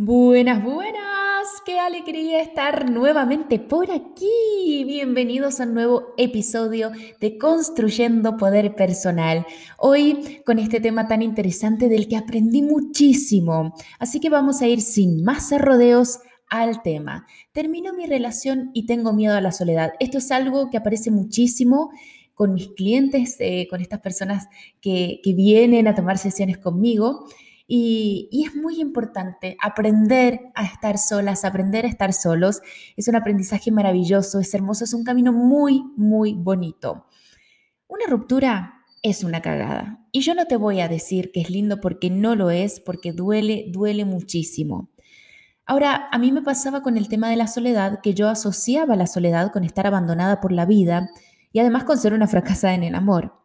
Buenas, 0.00 0.62
buenas, 0.62 1.48
qué 1.66 1.80
alegría 1.80 2.40
estar 2.40 2.88
nuevamente 2.88 3.58
por 3.58 3.90
aquí. 3.90 4.84
Bienvenidos 4.86 5.58
a 5.58 5.64
un 5.64 5.74
nuevo 5.74 6.14
episodio 6.16 6.92
de 7.20 7.36
Construyendo 7.36 8.36
Poder 8.36 8.76
Personal. 8.76 9.44
Hoy 9.76 10.40
con 10.46 10.60
este 10.60 10.78
tema 10.78 11.08
tan 11.08 11.20
interesante 11.20 11.88
del 11.88 12.06
que 12.06 12.16
aprendí 12.16 12.62
muchísimo. 12.62 13.74
Así 13.98 14.20
que 14.20 14.30
vamos 14.30 14.62
a 14.62 14.68
ir 14.68 14.82
sin 14.82 15.24
más 15.24 15.50
rodeos 15.58 16.20
al 16.48 16.80
tema. 16.82 17.26
Termino 17.50 17.92
mi 17.92 18.06
relación 18.06 18.70
y 18.74 18.86
tengo 18.86 19.12
miedo 19.12 19.34
a 19.34 19.40
la 19.40 19.50
soledad. 19.50 19.94
Esto 19.98 20.18
es 20.18 20.30
algo 20.30 20.70
que 20.70 20.76
aparece 20.76 21.10
muchísimo 21.10 21.90
con 22.34 22.54
mis 22.54 22.68
clientes, 22.68 23.34
eh, 23.40 23.66
con 23.68 23.80
estas 23.80 23.98
personas 23.98 24.46
que, 24.80 25.18
que 25.24 25.32
vienen 25.32 25.88
a 25.88 25.96
tomar 25.96 26.18
sesiones 26.18 26.58
conmigo. 26.58 27.26
Y, 27.70 28.30
es 28.46 28.56
muy 28.56 28.80
importante 28.80 29.58
aprender 29.62 30.40
a 30.54 30.64
estar 30.64 30.96
solas, 30.96 31.44
aprender 31.44 31.84
a 31.84 31.88
estar 31.88 32.14
solos. 32.14 32.62
Es 32.96 33.08
un 33.08 33.16
aprendizaje 33.16 33.70
maravilloso, 33.70 34.40
es 34.40 34.52
hermoso, 34.54 34.84
es 34.84 34.94
un 34.94 35.04
camino 35.04 35.34
muy, 35.34 35.84
muy 35.94 36.32
bonito. 36.32 37.06
Una 37.86 38.06
ruptura 38.06 38.86
es 39.02 39.22
una 39.22 39.42
cagada. 39.42 40.06
Y 40.12 40.22
yo 40.22 40.34
no 40.34 40.46
te 40.46 40.56
voy 40.56 40.80
a 40.80 40.88
decir 40.88 41.30
que 41.30 41.42
es 41.42 41.50
lindo 41.50 41.78
porque 41.82 42.08
no 42.08 42.34
lo 42.34 42.50
es, 42.50 42.80
porque 42.80 43.12
duele, 43.12 43.66
duele 43.68 44.06
muchísimo. 44.06 44.88
Ahora, 45.66 46.08
a 46.10 46.16
mí 46.16 46.32
me 46.32 46.40
pasaba 46.40 46.82
con 46.82 46.96
el 46.96 47.08
tema 47.08 47.28
de 47.28 47.36
la 47.36 47.46
soledad, 47.46 48.00
que 48.02 48.14
yo 48.14 48.30
asociaba 48.30 48.96
la 48.96 49.06
soledad 49.06 49.52
con 49.52 49.64
estar 49.64 49.86
abandonada 49.86 50.40
por 50.40 50.52
la 50.52 50.64
vida 50.64 51.10
y 51.52 51.58
además 51.58 51.84
con 51.84 51.98
ser 51.98 52.14
una 52.14 52.26
fracasada 52.26 52.72
en 52.74 52.84
el 52.84 52.94
amor 52.94 53.38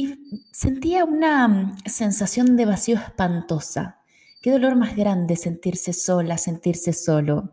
y 0.00 0.40
sentía 0.50 1.04
una 1.04 1.46
mm, 1.46 1.76
sensación 1.84 2.56
de 2.56 2.64
vacío 2.64 2.96
espantosa. 2.96 3.98
Qué 4.40 4.50
dolor 4.50 4.74
más 4.74 4.96
grande 4.96 5.36
sentirse 5.36 5.92
sola, 5.92 6.38
sentirse 6.38 6.94
solo. 6.94 7.52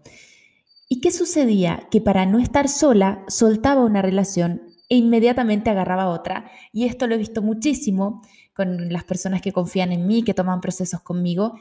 ¿Y 0.88 1.02
qué 1.02 1.12
sucedía? 1.12 1.90
Que 1.92 2.00
para 2.00 2.26
no 2.26 2.40
estar 2.40 2.70
sola 2.70 3.26
soltaba 3.28 3.84
una 3.84 4.02
relación 4.02 4.62
e 4.88 4.96
inmediatamente 4.96 5.70
agarraba 5.70 6.08
otra. 6.08 6.50
Y 6.72 6.86
esto 6.86 7.06
lo 7.06 7.16
he 7.16 7.18
visto 7.18 7.42
muchísimo 7.42 8.22
con 8.54 8.94
las 8.94 9.04
personas 9.04 9.42
que 9.42 9.52
confían 9.52 9.92
en 9.92 10.08
mí, 10.08 10.24
que 10.24 10.34
toman 10.34 10.62
procesos 10.62 11.02
conmigo, 11.02 11.60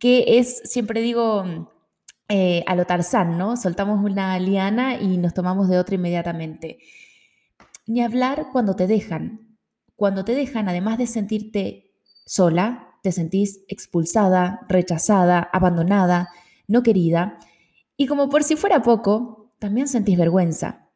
que 0.00 0.38
es, 0.38 0.62
siempre 0.64 1.00
digo, 1.00 1.44
mm, 1.44 1.68
eh, 2.30 2.64
a 2.66 2.74
lo 2.74 2.86
Tarzán, 2.86 3.38
¿no? 3.38 3.56
Soltamos 3.56 4.04
una 4.04 4.36
liana 4.40 5.00
y 5.00 5.16
nos 5.16 5.32
tomamos 5.32 5.68
de 5.68 5.78
otra 5.78 5.94
inmediatamente. 5.94 6.78
Ni 7.86 8.02
hablar 8.02 8.48
cuando 8.50 8.74
te 8.74 8.88
dejan. 8.88 9.45
Cuando 9.96 10.24
te 10.24 10.34
dejan, 10.34 10.68
además 10.68 10.98
de 10.98 11.06
sentirte 11.06 11.94
sola, 12.24 12.98
te 13.02 13.12
sentís 13.12 13.60
expulsada, 13.68 14.60
rechazada, 14.68 15.48
abandonada, 15.52 16.28
no 16.68 16.82
querida. 16.82 17.38
Y 17.96 18.06
como 18.06 18.28
por 18.28 18.44
si 18.44 18.56
fuera 18.56 18.82
poco, 18.82 19.52
también 19.58 19.88
sentís 19.88 20.18
vergüenza. 20.18 20.90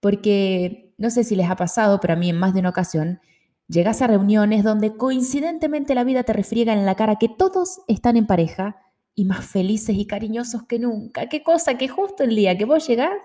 Porque 0.00 0.94
no 0.98 1.10
sé 1.10 1.24
si 1.24 1.36
les 1.36 1.50
ha 1.50 1.56
pasado, 1.56 2.00
pero 2.00 2.14
a 2.14 2.16
mí 2.16 2.30
en 2.30 2.38
más 2.38 2.54
de 2.54 2.60
una 2.60 2.68
ocasión, 2.68 3.20
llegas 3.66 4.02
a 4.02 4.06
reuniones 4.06 4.62
donde 4.62 4.96
coincidentemente 4.96 5.94
la 5.94 6.04
vida 6.04 6.22
te 6.22 6.32
refriega 6.32 6.72
en 6.72 6.86
la 6.86 6.94
cara 6.94 7.16
que 7.16 7.28
todos 7.28 7.80
están 7.88 8.16
en 8.16 8.26
pareja 8.26 8.76
y 9.14 9.24
más 9.24 9.44
felices 9.44 9.96
y 9.96 10.06
cariñosos 10.06 10.64
que 10.64 10.78
nunca. 10.78 11.28
Qué 11.28 11.42
cosa 11.42 11.78
que 11.78 11.88
justo 11.88 12.24
el 12.24 12.36
día 12.36 12.58
que 12.58 12.64
vos 12.64 12.86
llegás 12.86 13.16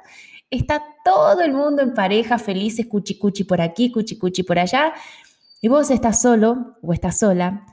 Está 0.51 0.83
todo 1.03 1.41
el 1.41 1.53
mundo 1.53 1.81
en 1.81 1.93
pareja, 1.93 2.39
felices, 2.39 2.87
cuchi 2.87 3.17
cuchi 3.17 3.43
por 3.43 3.61
aquí, 3.61 3.91
cuchi 3.91 4.17
cuchi 4.17 4.43
por 4.43 4.57
allá, 4.57 4.93
y 5.61 5.67
vos 5.67 5.91
estás 5.91 6.21
solo 6.21 6.77
o 6.81 6.93
estás 6.93 7.19
sola, 7.19 7.65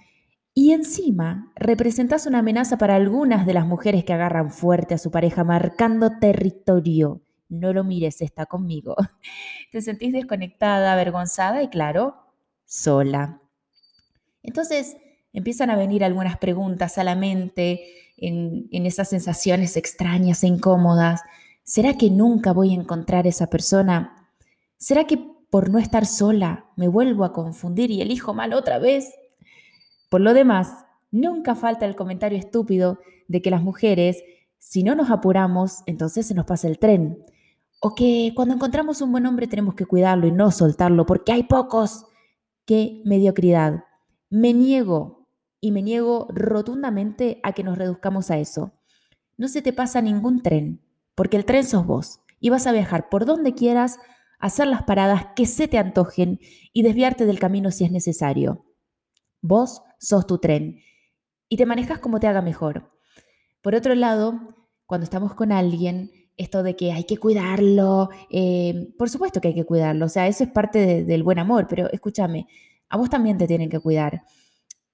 y 0.58 0.72
encima 0.72 1.52
representas 1.54 2.26
una 2.26 2.38
amenaza 2.38 2.78
para 2.78 2.94
algunas 2.94 3.44
de 3.46 3.52
las 3.52 3.66
mujeres 3.66 4.04
que 4.04 4.14
agarran 4.14 4.50
fuerte 4.50 4.94
a 4.94 4.98
su 4.98 5.10
pareja, 5.10 5.44
marcando 5.44 6.18
territorio. 6.18 7.20
No 7.50 7.72
lo 7.74 7.84
mires, 7.84 8.22
está 8.22 8.46
conmigo. 8.46 8.96
Te 9.70 9.82
sentís 9.82 10.14
desconectada, 10.14 10.94
avergonzada 10.94 11.62
y 11.62 11.68
claro, 11.68 12.16
sola. 12.64 13.42
Entonces 14.42 14.96
empiezan 15.34 15.68
a 15.68 15.76
venir 15.76 16.02
algunas 16.02 16.38
preguntas 16.38 16.96
a 16.96 17.04
la 17.04 17.14
mente 17.14 17.84
en, 18.16 18.66
en 18.72 18.86
esas 18.86 19.10
sensaciones 19.10 19.76
extrañas 19.76 20.42
e 20.42 20.46
incómodas. 20.46 21.20
¿Será 21.68 21.98
que 21.98 22.10
nunca 22.10 22.52
voy 22.52 22.70
a 22.70 22.76
encontrar 22.80 23.26
esa 23.26 23.48
persona? 23.48 24.30
¿Será 24.78 25.02
que 25.02 25.18
por 25.50 25.68
no 25.68 25.80
estar 25.80 26.06
sola 26.06 26.70
me 26.76 26.86
vuelvo 26.86 27.24
a 27.24 27.32
confundir 27.32 27.90
y 27.90 28.00
elijo 28.00 28.32
mal 28.32 28.52
otra 28.52 28.78
vez? 28.78 29.12
Por 30.08 30.20
lo 30.20 30.32
demás, 30.32 30.84
nunca 31.10 31.56
falta 31.56 31.84
el 31.84 31.96
comentario 31.96 32.38
estúpido 32.38 33.00
de 33.26 33.42
que 33.42 33.50
las 33.50 33.62
mujeres, 33.62 34.22
si 34.58 34.84
no 34.84 34.94
nos 34.94 35.10
apuramos, 35.10 35.82
entonces 35.86 36.24
se 36.28 36.34
nos 36.34 36.46
pasa 36.46 36.68
el 36.68 36.78
tren. 36.78 37.18
O 37.80 37.96
que 37.96 38.30
cuando 38.36 38.54
encontramos 38.54 39.00
un 39.00 39.10
buen 39.10 39.26
hombre 39.26 39.48
tenemos 39.48 39.74
que 39.74 39.86
cuidarlo 39.86 40.28
y 40.28 40.32
no 40.32 40.52
soltarlo 40.52 41.04
porque 41.04 41.32
hay 41.32 41.42
pocos. 41.42 42.06
¡Qué 42.64 43.02
mediocridad! 43.04 43.82
Me 44.30 44.52
niego 44.52 45.26
y 45.60 45.72
me 45.72 45.82
niego 45.82 46.28
rotundamente 46.30 47.40
a 47.42 47.54
que 47.54 47.64
nos 47.64 47.76
reduzcamos 47.76 48.30
a 48.30 48.38
eso. 48.38 48.70
No 49.36 49.48
se 49.48 49.62
te 49.62 49.72
pasa 49.72 50.00
ningún 50.00 50.42
tren 50.42 50.85
porque 51.16 51.36
el 51.36 51.44
tren 51.44 51.64
sos 51.64 51.84
vos 51.84 52.20
y 52.38 52.50
vas 52.50 52.68
a 52.68 52.72
viajar 52.72 53.08
por 53.08 53.24
donde 53.24 53.54
quieras, 53.54 53.98
hacer 54.38 54.68
las 54.68 54.82
paradas 54.84 55.28
que 55.34 55.46
se 55.46 55.66
te 55.66 55.78
antojen 55.78 56.38
y 56.72 56.82
desviarte 56.82 57.26
del 57.26 57.40
camino 57.40 57.70
si 57.72 57.84
es 57.84 57.90
necesario. 57.90 58.66
Vos 59.40 59.82
sos 59.98 60.26
tu 60.26 60.38
tren 60.38 60.78
y 61.48 61.56
te 61.56 61.66
manejas 61.66 61.98
como 61.98 62.20
te 62.20 62.26
haga 62.26 62.42
mejor. 62.42 62.92
Por 63.62 63.74
otro 63.74 63.94
lado, 63.94 64.38
cuando 64.84 65.04
estamos 65.04 65.34
con 65.34 65.52
alguien, 65.52 66.10
esto 66.36 66.62
de 66.62 66.76
que 66.76 66.92
hay 66.92 67.04
que 67.04 67.16
cuidarlo, 67.16 68.10
eh, 68.30 68.92
por 68.98 69.08
supuesto 69.08 69.40
que 69.40 69.48
hay 69.48 69.54
que 69.54 69.64
cuidarlo, 69.64 70.06
o 70.06 70.08
sea, 70.08 70.26
eso 70.28 70.44
es 70.44 70.50
parte 70.50 71.04
del 71.04 71.22
buen 71.22 71.38
amor, 71.38 71.66
pero 71.68 71.90
escúchame, 71.90 72.46
a 72.88 72.98
vos 72.98 73.08
también 73.08 73.38
te 73.38 73.46
tienen 73.46 73.70
que 73.70 73.80
cuidar. 73.80 74.22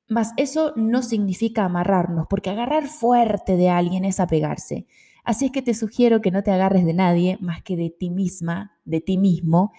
Mas 0.08 0.32
eso 0.36 0.72
no 0.76 1.02
significa 1.02 1.64
amarrarnos, 1.64 2.26
porque 2.28 2.50
agarrar 2.50 2.86
fuerte 2.86 3.56
de 3.56 3.70
alguien 3.70 4.04
es 4.04 4.20
apegarse. 4.20 4.86
Así 5.24 5.46
es 5.46 5.52
que 5.52 5.62
te 5.62 5.74
sugiero 5.74 6.20
que 6.20 6.30
no 6.30 6.42
te 6.42 6.50
agarres 6.50 6.84
de 6.84 6.94
nadie 6.94 7.38
más 7.40 7.62
que 7.62 7.76
de 7.76 7.90
ti 7.90 8.10
misma, 8.10 8.78
de 8.84 9.00
ti 9.00 9.18
mismo, 9.18 9.72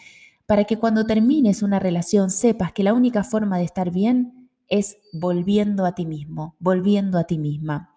para 0.46 0.64
que 0.66 0.78
cuando 0.78 1.06
termines 1.06 1.62
una 1.64 1.80
relación 1.80 2.30
sepas 2.30 2.74
que 2.74 2.84
la 2.84 2.94
única 2.94 3.24
forma 3.24 3.58
de 3.58 3.66
estar 3.66 3.92
bien 3.92 4.50
es 4.68 4.98
volviendo 5.12 5.86
a 5.86 5.96
ti 5.96 6.06
mismo, 6.06 6.56
volviendo 6.60 7.18
a 7.18 7.26
ti 7.26 7.38
misma. 7.38 7.94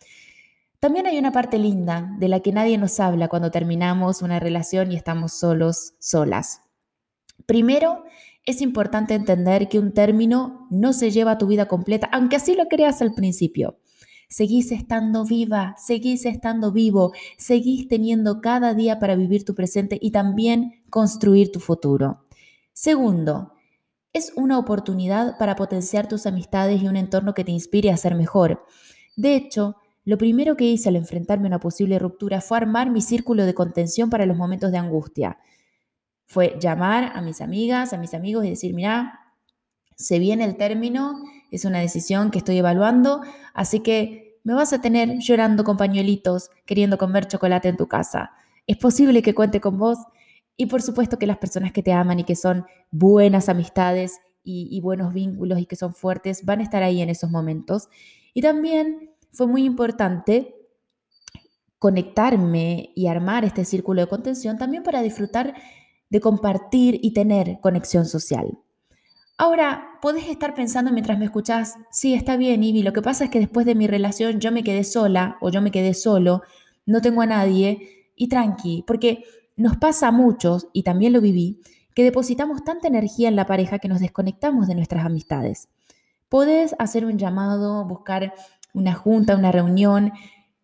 También 0.81 1.07
hay 1.07 1.19
una 1.19 1.33
parte 1.33 1.59
linda 1.59 2.15
de 2.19 2.29
la 2.29 2.41
que 2.41 2.53
nadie 2.53 2.79
nos 2.79 3.01
habla 3.01 3.29
cuando 3.29 3.51
terminamos 3.51 4.23
una 4.23 4.39
relación 4.39 4.93
y 4.93 4.97
estamos 4.97 5.33
solos, 5.33 5.95
solas. 5.99 6.63
Primero, 7.47 8.05
es 8.45 8.61
importante 8.61 9.15
entender 9.15 9.69
que 9.69 9.79
un 9.79 9.93
término 9.93 10.67
no 10.71 10.93
se 10.93 11.11
lleva 11.11 11.33
a 11.33 11.39
tu 11.39 11.47
vida 11.47 11.67
completa, 11.67 12.09
aunque 12.13 12.37
así 12.37 12.55
lo 12.55 12.67
creas 12.67 13.03
al 13.03 13.15
principio. 13.15 13.79
Seguís 14.29 14.73
estando 14.73 15.25
viva, 15.25 15.75
seguís 15.79 16.27
estando 16.27 16.73
vivo, 16.73 17.13
seguís 17.39 17.87
teniendo 17.89 18.41
cada 18.41 18.75
día 18.75 18.99
para 18.99 19.15
vivir 19.15 19.45
tu 19.45 19.55
presente 19.55 19.99
y 20.01 20.11
también 20.11 20.83
construir 20.91 21.53
tu 21.53 21.61
futuro. 21.61 22.27
Segundo, 22.73 23.53
es 24.13 24.33
una 24.35 24.59
oportunidad 24.59 25.39
para 25.39 25.57
potenciar 25.57 26.09
tus 26.09 26.27
amistades 26.27 26.83
y 26.83 26.89
un 26.89 26.97
entorno 26.97 27.35
que 27.35 27.45
te 27.45 27.53
inspire 27.53 27.91
a 27.91 27.97
ser 27.97 28.15
mejor. 28.15 28.65
De 29.15 29.37
hecho, 29.37 29.77
lo 30.05 30.19
primero 30.19 30.57
que 30.57 30.65
hice 30.65 30.89
al 30.89 30.97
enfrentarme 30.97 31.47
a 31.47 31.49
una 31.49 31.61
posible 31.61 31.99
ruptura 31.99 32.41
fue 32.41 32.57
armar 32.57 32.91
mi 32.91 33.03
círculo 33.03 33.45
de 33.45 33.55
contención 33.55 34.09
para 34.09 34.25
los 34.25 34.37
momentos 34.37 34.73
de 34.73 34.79
angustia. 34.79 35.39
Fue 36.27 36.57
llamar 36.61 37.13
a 37.15 37.21
mis 37.21 37.41
amigas, 37.41 37.93
a 37.93 37.99
mis 37.99 38.15
amigos 38.15 38.45
y 38.45 38.51
decir, 38.51 38.73
mira, 38.73 39.21
se 39.97 40.19
viene 40.19 40.45
el 40.45 40.57
término, 40.57 41.23
es 41.51 41.65
una 41.65 41.81
decisión 41.81 42.31
que 42.31 42.39
estoy 42.39 42.59
evaluando, 42.59 43.23
así 43.55 43.81
que 43.81 44.39
me 44.45 44.55
vas 44.55 44.73
a 44.73 44.81
tener 44.81 45.19
llorando 45.19 45.65
con 45.65 45.77
pañuelitos, 45.77 46.51
queriendo 46.67 46.99
comer 46.99 47.27
chocolate 47.27 47.69
en 47.69 47.77
tu 47.77 47.89
casa. 47.89 48.31
Es 48.67 48.77
posible 48.77 49.23
que 49.23 49.35
cuente 49.35 49.61
con 49.61 49.79
vos 49.79 49.99
y 50.57 50.67
por 50.67 50.83
supuesto 50.83 51.19
que 51.19 51.27
las 51.27 51.39
personas 51.39 51.73
que 51.73 51.83
te 51.83 51.93
aman 51.93 52.21
y 52.21 52.25
que 52.25 52.37
son 52.37 52.65
buenas 52.91 53.49
amistades 53.49 54.21
y, 54.49 54.81
buenos 54.81 55.13
vínculos 55.13 55.59
y 55.59 55.67
que 55.67 55.75
son 55.75 55.93
fuertes 55.93 56.45
van 56.45 56.61
a 56.61 56.63
estar 56.63 56.83
ahí 56.85 57.03
en 57.03 57.11
esos 57.11 57.31
momentos. 57.31 57.89
Y 58.33 58.43
también 58.43 59.11
fue 59.33 59.49
muy 59.49 59.65
importante 59.65 60.55
conectarme 61.81 62.93
y 62.95 63.09
armar 63.09 63.45
este 63.45 63.65
círculo 63.65 64.03
de 64.03 64.07
contención 64.07 64.57
también 64.57 64.85
para 64.85 65.03
disfrutar 65.03 65.55
de 66.09 66.21
compartir 66.21 67.01
y 67.03 67.13
tener 67.13 67.59
conexión 67.61 68.07
social. 68.07 68.57
Ahora, 69.39 69.99
podés 70.01 70.29
estar 70.29 70.55
pensando 70.55 70.93
mientras 70.93 71.19
me 71.19 71.27
escuchás, 71.27 71.75
sí, 71.91 72.15
está 72.15 72.39
bien, 72.39 72.65
Ivy, 72.65 72.83
lo 72.83 72.95
que 72.95 73.03
pasa 73.03 73.25
es 73.25 73.31
que 73.31 73.39
después 73.39 73.67
de 73.67 73.75
mi 73.75 73.87
relación 73.87 74.41
yo 74.41 74.51
me 74.51 74.63
quedé 74.63 74.83
sola 74.83 75.37
o 75.41 75.51
yo 75.51 75.61
me 75.61 75.71
quedé 75.71 75.93
solo, 75.93 76.43
no 76.87 77.03
tengo 77.03 77.21
a 77.21 77.27
nadie, 77.27 78.11
y 78.17 78.29
tranqui, 78.29 78.83
porque 78.87 79.25
nos 79.57 79.77
pasa 79.77 80.09
a 80.09 80.13
muchos, 80.13 80.69
y 80.73 80.85
también 80.85 81.13
lo 81.13 81.21
viví, 81.21 81.61
que 81.95 82.03
depositamos 82.03 82.65
tanta 82.65 82.89
energía 82.89 83.29
en 83.29 83.37
la 83.37 83.47
pareja 83.47 83.79
que 83.79 83.89
nos 83.89 84.01
desconectamos 84.01 84.69
de 84.69 84.75
nuestras 84.75 85.05
amistades. 85.05 85.69
Podés 86.31 86.75
hacer 86.79 87.05
un 87.05 87.19
llamado, 87.19 87.85
buscar 87.85 88.33
una 88.73 88.95
junta, 88.95 89.37
una 89.37 89.53
reunión, 89.53 90.13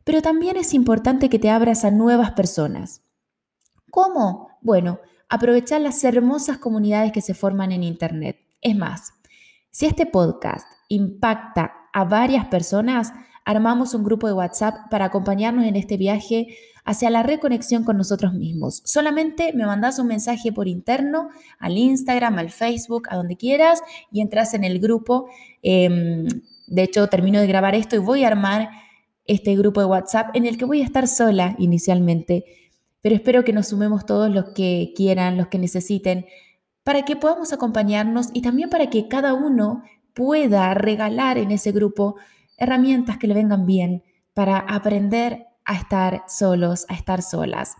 pero 0.04 0.22
también 0.22 0.56
es 0.56 0.72
importante 0.72 1.28
que 1.28 1.38
te 1.38 1.50
abras 1.50 1.84
a 1.84 1.90
nuevas 1.90 2.32
personas. 2.32 3.02
¿Cómo? 3.90 4.48
Bueno, 4.62 4.98
aprovechar 5.28 5.82
las 5.82 6.02
hermosas 6.04 6.58
comunidades 6.58 7.12
que 7.12 7.20
se 7.20 7.34
forman 7.34 7.72
en 7.72 7.82
Internet. 7.82 8.38
Es 8.62 8.76
más, 8.76 9.12
si 9.70 9.86
este 9.86 10.06
podcast 10.06 10.66
impacta 10.88 11.72
a 11.92 12.04
varias 12.04 12.46
personas, 12.46 13.12
armamos 13.44 13.92
un 13.92 14.04
grupo 14.04 14.28
de 14.28 14.34
WhatsApp 14.34 14.88
para 14.88 15.06
acompañarnos 15.06 15.64
en 15.64 15.74
este 15.74 15.96
viaje 15.96 16.46
hacia 16.84 17.10
la 17.10 17.24
reconexión 17.24 17.82
con 17.82 17.96
nosotros 17.96 18.34
mismos. 18.34 18.82
Solamente 18.84 19.52
me 19.52 19.66
mandas 19.66 19.98
un 19.98 20.06
mensaje 20.06 20.52
por 20.52 20.68
interno 20.68 21.28
al 21.58 21.76
Instagram, 21.76 22.38
al 22.38 22.50
Facebook, 22.50 23.08
a 23.10 23.16
donde 23.16 23.36
quieras 23.36 23.82
y 24.12 24.20
entras 24.20 24.54
en 24.54 24.62
el 24.62 24.78
grupo. 24.78 25.26
Em, 25.62 26.26
de 26.68 26.82
hecho, 26.82 27.08
termino 27.08 27.40
de 27.40 27.48
grabar 27.48 27.74
esto 27.74 27.96
y 27.96 27.98
voy 27.98 28.22
a 28.22 28.28
armar 28.28 28.70
este 29.26 29.56
grupo 29.56 29.80
de 29.80 29.86
WhatsApp 29.86 30.34
en 30.34 30.46
el 30.46 30.56
que 30.56 30.64
voy 30.64 30.82
a 30.82 30.84
estar 30.84 31.08
sola 31.08 31.56
inicialmente, 31.58 32.44
pero 33.00 33.14
espero 33.16 33.44
que 33.44 33.52
nos 33.52 33.68
sumemos 33.68 34.06
todos 34.06 34.30
los 34.30 34.50
que 34.50 34.92
quieran, 34.96 35.36
los 35.36 35.48
que 35.48 35.58
necesiten, 35.58 36.26
para 36.84 37.04
que 37.04 37.16
podamos 37.16 37.52
acompañarnos 37.52 38.28
y 38.32 38.42
también 38.42 38.70
para 38.70 38.90
que 38.90 39.08
cada 39.08 39.34
uno 39.34 39.84
pueda 40.14 40.74
regalar 40.74 41.38
en 41.38 41.50
ese 41.50 41.72
grupo 41.72 42.16
herramientas 42.58 43.18
que 43.18 43.26
le 43.26 43.34
vengan 43.34 43.66
bien 43.66 44.02
para 44.34 44.58
aprender 44.58 45.46
a 45.64 45.74
estar 45.74 46.24
solos, 46.28 46.86
a 46.88 46.94
estar 46.94 47.22
solas. 47.22 47.76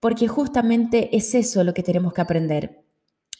Porque 0.00 0.28
justamente 0.28 1.16
es 1.16 1.34
eso 1.34 1.64
lo 1.64 1.74
que 1.74 1.82
tenemos 1.82 2.12
que 2.12 2.20
aprender. 2.20 2.84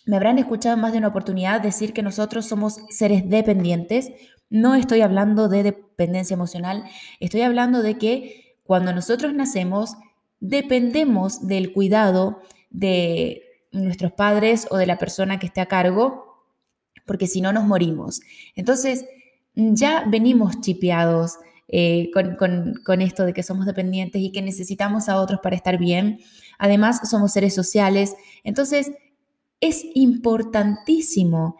Me 0.07 0.17
habrán 0.17 0.39
escuchado 0.39 0.77
más 0.77 0.93
de 0.93 0.99
una 0.99 1.09
oportunidad 1.09 1.61
decir 1.61 1.93
que 1.93 2.03
nosotros 2.03 2.47
somos 2.47 2.81
seres 2.91 3.29
dependientes. 3.29 4.13
No 4.51 4.75
estoy 4.75 5.01
hablando 5.01 5.49
de 5.49 5.63
dependencia 5.63 6.35
emocional, 6.35 6.85
estoy 7.21 7.43
hablando 7.43 7.83
de 7.83 7.97
que 7.97 8.59
cuando 8.63 8.93
nosotros 8.93 9.35
nacemos 9.35 9.97
dependemos 10.41 11.47
del 11.47 11.73
cuidado 11.73 12.41
de 12.71 13.44
nuestros 13.75 14.13
padres 14.13 14.67
o 14.71 14.77
de 14.77 14.87
la 14.87 14.99
persona 14.99 15.39
que 15.39 15.47
esté 15.47 15.61
a 15.61 15.67
cargo, 15.67 16.25
porque 17.05 17.27
si 17.27 17.41
no 17.41 17.53
nos 17.53 17.65
morimos. 17.65 18.21
Entonces, 18.55 19.05
ya 19.55 20.05
venimos 20.07 20.61
chipeados 20.61 21.39
eh, 21.69 22.11
con, 22.13 23.03
esto 23.03 23.25
de 23.25 23.33
que 23.33 23.43
somos 23.43 23.67
dependientes 23.67 24.21
y 24.21 24.33
que 24.33 24.43
necesitamos 24.43 25.09
a 25.09 25.21
otros 25.21 25.41
para 25.41 25.57
estar 25.57 25.79
bien. 25.79 26.21
Además, 26.59 27.09
somos 27.09 27.33
seres 27.33 27.55
sociales. 27.55 28.15
Entonces, 28.43 28.93
es 29.61 29.85
importantísimo 29.95 31.57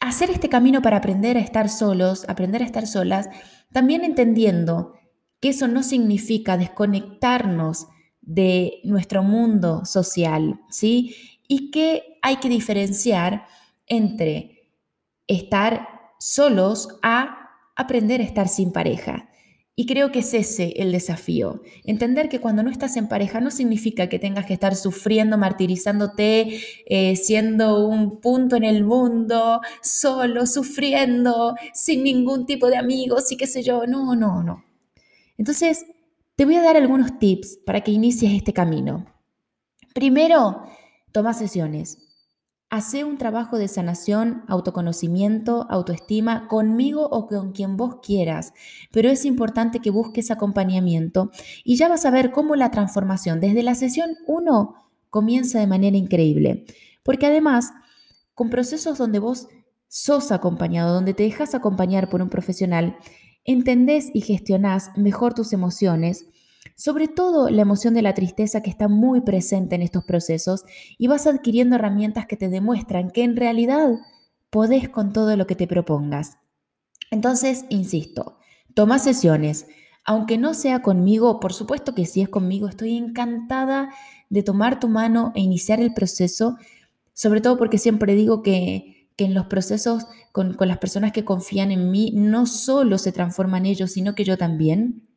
hacer 0.00 0.30
este 0.30 0.48
camino 0.48 0.80
para 0.80 0.98
aprender 0.98 1.36
a 1.36 1.40
estar 1.40 1.68
solos, 1.68 2.24
aprender 2.28 2.62
a 2.62 2.66
estar 2.66 2.86
solas, 2.86 3.28
también 3.72 4.04
entendiendo 4.04 4.94
que 5.40 5.50
eso 5.50 5.68
no 5.68 5.82
significa 5.82 6.56
desconectarnos 6.56 7.88
de 8.28 8.80
nuestro 8.84 9.22
mundo 9.22 9.86
social, 9.86 10.60
¿sí? 10.68 11.40
Y 11.48 11.70
que 11.70 12.18
hay 12.20 12.36
que 12.36 12.50
diferenciar 12.50 13.46
entre 13.86 14.70
estar 15.26 15.88
solos 16.20 16.88
a 17.02 17.48
aprender 17.74 18.20
a 18.20 18.24
estar 18.24 18.48
sin 18.48 18.70
pareja. 18.70 19.30
Y 19.74 19.86
creo 19.86 20.12
que 20.12 20.18
es 20.18 20.34
ese 20.34 20.74
el 20.76 20.92
desafío. 20.92 21.62
Entender 21.84 22.28
que 22.28 22.40
cuando 22.40 22.62
no 22.62 22.70
estás 22.70 22.96
en 22.98 23.08
pareja 23.08 23.40
no 23.40 23.50
significa 23.50 24.08
que 24.08 24.18
tengas 24.18 24.44
que 24.44 24.52
estar 24.52 24.76
sufriendo, 24.76 25.38
martirizándote, 25.38 26.60
eh, 26.84 27.16
siendo 27.16 27.86
un 27.86 28.20
punto 28.20 28.56
en 28.56 28.64
el 28.64 28.84
mundo, 28.84 29.62
solo, 29.80 30.44
sufriendo, 30.44 31.54
sin 31.72 32.02
ningún 32.02 32.44
tipo 32.44 32.66
de 32.66 32.76
amigos 32.76 33.32
y 33.32 33.38
qué 33.38 33.46
sé 33.46 33.62
yo. 33.62 33.86
No, 33.86 34.14
no, 34.16 34.42
no. 34.42 34.64
Entonces, 35.38 35.86
te 36.38 36.44
voy 36.44 36.54
a 36.54 36.62
dar 36.62 36.76
algunos 36.76 37.18
tips 37.18 37.58
para 37.66 37.80
que 37.80 37.90
inicies 37.90 38.32
este 38.32 38.52
camino. 38.52 39.06
Primero, 39.92 40.62
toma 41.10 41.34
sesiones. 41.34 41.98
Hace 42.70 43.02
un 43.02 43.18
trabajo 43.18 43.58
de 43.58 43.66
sanación, 43.66 44.44
autoconocimiento, 44.46 45.66
autoestima 45.68 46.46
conmigo 46.46 47.08
o 47.08 47.26
con 47.26 47.50
quien 47.50 47.76
vos 47.76 47.96
quieras, 48.04 48.52
pero 48.92 49.10
es 49.10 49.24
importante 49.24 49.80
que 49.80 49.90
busques 49.90 50.30
acompañamiento 50.30 51.32
y 51.64 51.74
ya 51.74 51.88
vas 51.88 52.06
a 52.06 52.12
ver 52.12 52.30
cómo 52.30 52.54
la 52.54 52.70
transformación 52.70 53.40
desde 53.40 53.64
la 53.64 53.74
sesión 53.74 54.10
1 54.28 54.76
comienza 55.10 55.58
de 55.58 55.66
manera 55.66 55.96
increíble. 55.96 56.66
Porque 57.02 57.26
además, 57.26 57.72
con 58.34 58.48
procesos 58.48 58.96
donde 58.96 59.18
vos 59.18 59.48
sos 59.88 60.30
acompañado, 60.30 60.94
donde 60.94 61.14
te 61.14 61.24
dejas 61.24 61.56
acompañar 61.56 62.08
por 62.08 62.22
un 62.22 62.28
profesional, 62.28 62.96
entendés 63.48 64.10
y 64.12 64.20
gestionás 64.20 64.90
mejor 64.94 65.32
tus 65.32 65.54
emociones, 65.54 66.26
sobre 66.76 67.08
todo 67.08 67.48
la 67.48 67.62
emoción 67.62 67.94
de 67.94 68.02
la 68.02 68.12
tristeza 68.12 68.60
que 68.60 68.68
está 68.68 68.88
muy 68.88 69.22
presente 69.22 69.74
en 69.74 69.80
estos 69.80 70.04
procesos 70.04 70.64
y 70.98 71.06
vas 71.06 71.26
adquiriendo 71.26 71.76
herramientas 71.76 72.26
que 72.26 72.36
te 72.36 72.50
demuestran 72.50 73.10
que 73.10 73.24
en 73.24 73.36
realidad 73.36 73.94
podés 74.50 74.90
con 74.90 75.14
todo 75.14 75.34
lo 75.34 75.46
que 75.46 75.56
te 75.56 75.66
propongas. 75.66 76.36
Entonces, 77.10 77.64
insisto, 77.70 78.36
toma 78.74 78.98
sesiones. 78.98 79.66
Aunque 80.04 80.36
no 80.36 80.52
sea 80.52 80.82
conmigo, 80.82 81.40
por 81.40 81.54
supuesto 81.54 81.94
que 81.94 82.04
si 82.04 82.20
es 82.20 82.28
conmigo, 82.28 82.68
estoy 82.68 82.98
encantada 82.98 83.88
de 84.28 84.42
tomar 84.42 84.78
tu 84.78 84.88
mano 84.88 85.32
e 85.34 85.40
iniciar 85.40 85.80
el 85.80 85.94
proceso, 85.94 86.58
sobre 87.14 87.40
todo 87.40 87.56
porque 87.56 87.78
siempre 87.78 88.14
digo 88.14 88.42
que, 88.42 88.97
que 89.18 89.26
en 89.26 89.34
los 89.34 89.44
procesos 89.48 90.06
con, 90.32 90.56
las 90.58 90.78
personas 90.78 91.12
que 91.12 91.26
confían 91.26 91.72
en 91.72 91.90
mí, 91.90 92.12
no 92.14 92.46
solo 92.46 92.96
se 92.96 93.12
transforman 93.12 93.66
ellos, 93.66 93.92
sino 93.92 94.14
que 94.14 94.24
yo 94.24 94.38
también 94.38 95.08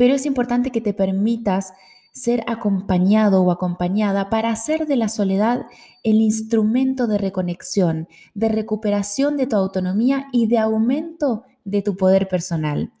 pero 0.00 0.14
es 0.14 0.24
importante 0.24 0.70
que 0.70 0.80
te 0.80 0.94
permitas 0.94 1.74
ser 2.12 2.42
acompañado 2.46 3.42
o 3.42 3.52
acompañada 3.52 4.30
para 4.30 4.48
hacer 4.50 4.86
de 4.86 4.96
la 4.96 5.10
soledad 5.10 5.66
el 6.02 6.22
instrumento 6.22 7.06
de 7.06 7.18
reconexión, 7.18 8.08
de 8.32 8.48
recuperación 8.48 9.36
de 9.36 9.46
tu 9.46 9.56
autonomía 9.56 10.28
y 10.32 10.46
de 10.46 10.56
aumento 10.56 11.44
de 11.64 11.82
tu 11.82 11.98
poder 11.98 12.28
personal. 12.28 12.94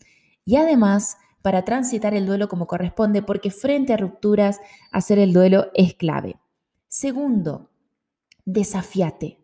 Y 0.44 0.56
además, 0.56 1.16
para 1.40 1.64
transitar 1.64 2.12
el 2.12 2.26
duelo 2.26 2.50
como 2.50 2.66
corresponde, 2.66 3.22
porque 3.22 3.50
frente 3.50 3.94
a 3.94 3.96
rupturas, 3.96 4.60
hacer 4.92 5.18
el 5.18 5.32
duelo 5.32 5.68
es 5.72 5.94
clave. 5.94 6.36
Segundo, 6.86 7.70
desafíate. 8.44 9.39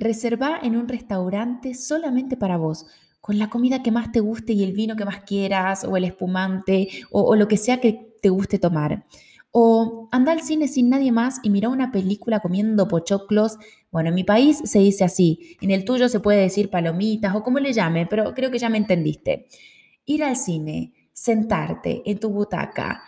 Reserva 0.00 0.60
en 0.62 0.76
un 0.76 0.86
restaurante 0.86 1.74
solamente 1.74 2.36
para 2.36 2.56
vos 2.56 2.86
con 3.20 3.36
la 3.36 3.50
comida 3.50 3.82
que 3.82 3.90
más 3.90 4.12
te 4.12 4.20
guste 4.20 4.52
y 4.52 4.62
el 4.62 4.72
vino 4.72 4.94
que 4.94 5.04
más 5.04 5.22
quieras, 5.22 5.84
o 5.84 5.96
el 5.96 6.04
espumante, 6.04 6.88
o, 7.10 7.34
lo 7.34 7.48
que 7.48 7.56
sea 7.56 7.80
que 7.80 8.14
te 8.22 8.28
guste 8.28 8.60
tomar. 8.60 9.04
O 9.50 10.08
anda 10.12 10.30
al 10.32 10.40
cine 10.40 10.68
sin 10.68 10.88
nadie 10.88 11.10
más 11.10 11.40
y 11.42 11.50
mira 11.50 11.68
una 11.68 11.90
película 11.90 12.38
comiendo 12.40 12.86
pochoclos. 12.86 13.58
Bueno, 13.90 14.10
en 14.10 14.14
mi 14.14 14.24
país 14.24 14.60
se 14.64 14.78
dice 14.78 15.04
así. 15.04 15.58
En 15.60 15.72
el 15.72 15.84
tuyo 15.84 16.08
se 16.08 16.20
puede 16.20 16.40
decir 16.40 16.70
palomitas 16.70 17.34
o 17.34 17.42
como 17.42 17.58
le 17.58 17.72
llame, 17.72 18.06
pero 18.06 18.34
creo 18.34 18.50
que 18.52 18.58
ya 18.58 18.68
me 18.68 18.78
entendiste. 18.78 19.48
Ir 20.04 20.22
al 20.22 20.36
cine, 20.36 20.92
sentarte 21.12 22.02
en 22.06 22.20
tu 22.20 22.30
butaca, 22.30 23.02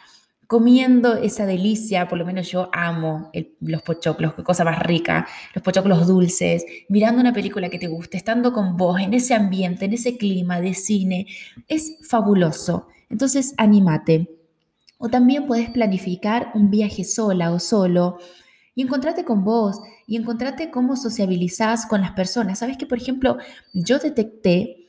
comiendo 0.51 1.15
esa 1.15 1.47
delicia, 1.47 2.09
por 2.09 2.19
lo 2.19 2.27
menos 2.27 2.51
yo 2.51 2.71
amo 2.73 3.31
los 3.61 3.83
pochoclos, 3.83 4.35
qué 4.35 4.43
cosa 4.43 4.65
más 4.65 4.81
rica, 4.81 5.29
los 5.55 5.63
pochoclos 5.63 6.09
dulces, 6.09 6.65
mirando 6.89 7.21
una 7.21 7.33
película 7.33 7.69
que 7.69 7.79
te 7.79 7.87
guste, 7.87 8.17
estando 8.17 8.53
con 8.53 8.77
vos 8.77 9.01
en 9.01 9.15
ese 9.15 9.33
ambiente, 9.33 9.85
en 9.85 9.93
ese 9.93 10.17
clima 10.17 10.61
de 10.61 10.75
cine, 10.75 11.29
es 11.69 11.99
fabuloso. 12.03 12.89
Entonces, 13.09 13.55
anímate. 13.59 14.29
O 14.99 15.09
también 15.09 15.47
puedes 15.47 15.71
planificar 15.71 16.51
un 16.55 16.69
viaje 16.69 17.05
sola 17.05 17.53
o 17.53 17.61
solo 17.61 18.19
y 18.75 18.83
encontrarte 18.83 19.25
con 19.25 19.45
vos 19.45 19.81
y 20.09 20.17
encontrarte 20.17 20.73
cómo 20.73 20.97
sociabilizás 20.97 21.87
con 21.87 22.01
las 22.01 22.11
personas. 22.11 22.59
Sabes 22.59 22.77
que, 22.77 22.87
por 22.87 22.99
ejemplo, 22.99 23.39
yo 23.73 24.01
detecté 24.01 24.80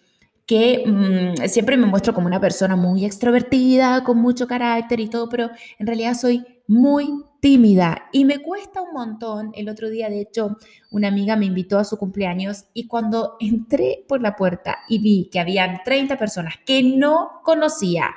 que 0.46 0.84
mm, 0.86 1.48
siempre 1.48 1.78
me 1.78 1.86
muestro 1.86 2.14
como 2.14 2.28
una 2.28 2.40
persona 2.40 2.76
muy 2.76 3.06
extrovertida, 3.06 4.04
con 4.04 4.18
mucho 4.18 4.48
carácter 4.48 5.00
y 5.00 5.10
todo, 5.10 5.30
pero 5.30 5.50
en 5.80 5.88
realidad 5.88 6.16
soy 6.16 6.46
muy 6.68 7.10
tímida 7.42 8.10
y 8.14 8.24
me 8.24 8.40
cuesta 8.40 8.82
un 8.82 8.94
montón. 8.94 9.52
El 9.56 9.68
otro 9.68 9.90
día, 9.90 10.10
de 10.10 10.22
hecho, 10.22 10.58
una 10.90 11.10
amiga 11.10 11.36
me 11.36 11.46
invitó 11.46 11.80
a 11.80 11.84
su 11.84 11.98
cumpleaños 11.98 12.66
y 12.74 12.88
cuando 12.88 13.36
entré 13.40 14.06
por 14.08 14.22
la 14.22 14.36
puerta 14.36 14.80
y 14.88 15.00
vi 15.00 15.30
que 15.32 15.40
habían 15.40 15.82
30 15.84 16.18
personas 16.18 16.56
que 16.66 16.84
no 16.84 17.42
conocía, 17.44 18.12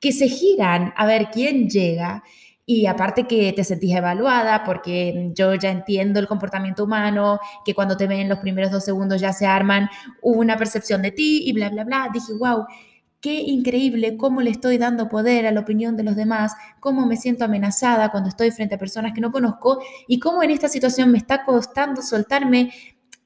que 0.00 0.12
se 0.12 0.28
giran 0.28 0.92
a 0.96 1.06
ver 1.06 1.28
quién 1.30 1.68
llega, 1.68 2.24
y 2.72 2.86
aparte 2.86 3.26
que 3.26 3.52
te 3.52 3.64
sentís 3.64 3.96
evaluada 3.96 4.62
porque 4.62 5.32
yo 5.34 5.54
ya 5.56 5.72
entiendo 5.72 6.20
el 6.20 6.28
comportamiento 6.28 6.84
humano, 6.84 7.40
que 7.64 7.74
cuando 7.74 7.96
te 7.96 8.06
ven 8.06 8.28
los 8.28 8.38
primeros 8.38 8.70
dos 8.70 8.84
segundos 8.84 9.20
ya 9.20 9.32
se 9.32 9.44
arman 9.44 9.90
una 10.22 10.56
percepción 10.56 11.02
de 11.02 11.10
ti 11.10 11.42
y 11.46 11.52
bla, 11.52 11.68
bla, 11.70 11.82
bla. 11.82 12.08
Dije, 12.14 12.32
wow, 12.38 12.66
qué 13.20 13.40
increíble 13.40 14.16
cómo 14.16 14.40
le 14.40 14.50
estoy 14.50 14.78
dando 14.78 15.08
poder 15.08 15.48
a 15.48 15.50
la 15.50 15.58
opinión 15.58 15.96
de 15.96 16.04
los 16.04 16.14
demás, 16.14 16.52
cómo 16.78 17.06
me 17.06 17.16
siento 17.16 17.44
amenazada 17.44 18.12
cuando 18.12 18.28
estoy 18.28 18.52
frente 18.52 18.76
a 18.76 18.78
personas 18.78 19.14
que 19.14 19.20
no 19.20 19.32
conozco 19.32 19.82
y 20.06 20.20
cómo 20.20 20.40
en 20.44 20.52
esta 20.52 20.68
situación 20.68 21.10
me 21.10 21.18
está 21.18 21.44
costando 21.44 22.02
soltarme 22.02 22.72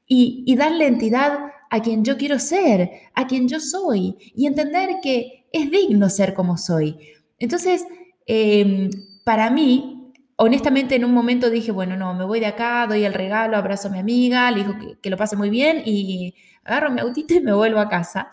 y, 0.06 0.56
darle 0.56 0.86
entidad 0.86 1.38
a 1.68 1.82
quien 1.82 2.02
yo 2.02 2.16
quiero 2.16 2.38
ser, 2.38 2.90
a 3.12 3.26
quien 3.26 3.46
yo 3.46 3.60
soy 3.60 4.16
y 4.34 4.46
entender 4.46 5.00
que 5.02 5.44
es 5.52 5.70
digno 5.70 6.08
ser 6.08 6.32
como 6.32 6.56
soy. 6.56 6.96
Entonces, 7.38 7.84
em, 8.26 8.88
para 9.24 9.50
mí, 9.50 10.12
honestamente 10.36 10.94
en 10.94 11.04
un 11.04 11.12
momento 11.12 11.50
dije, 11.50 11.72
bueno, 11.72 11.96
no, 11.96 12.14
me 12.14 12.24
voy 12.24 12.40
de 12.40 12.46
acá, 12.46 12.86
doy 12.86 13.04
el 13.04 13.14
regalo, 13.14 13.56
abrazo 13.56 13.88
a 13.88 13.90
mi 13.90 13.98
amiga, 13.98 14.50
le 14.50 14.64
dijo 14.64 14.74
que, 15.00 15.10
lo 15.10 15.16
pase 15.16 15.36
muy 15.36 15.50
bien 15.50 15.82
y 15.84 16.34
agarro 16.64 16.90
mi 16.90 17.00
autito 17.00 17.34
y 17.34 17.40
me 17.40 17.52
vuelvo 17.52 17.80
a 17.80 17.88
casa. 17.88 18.30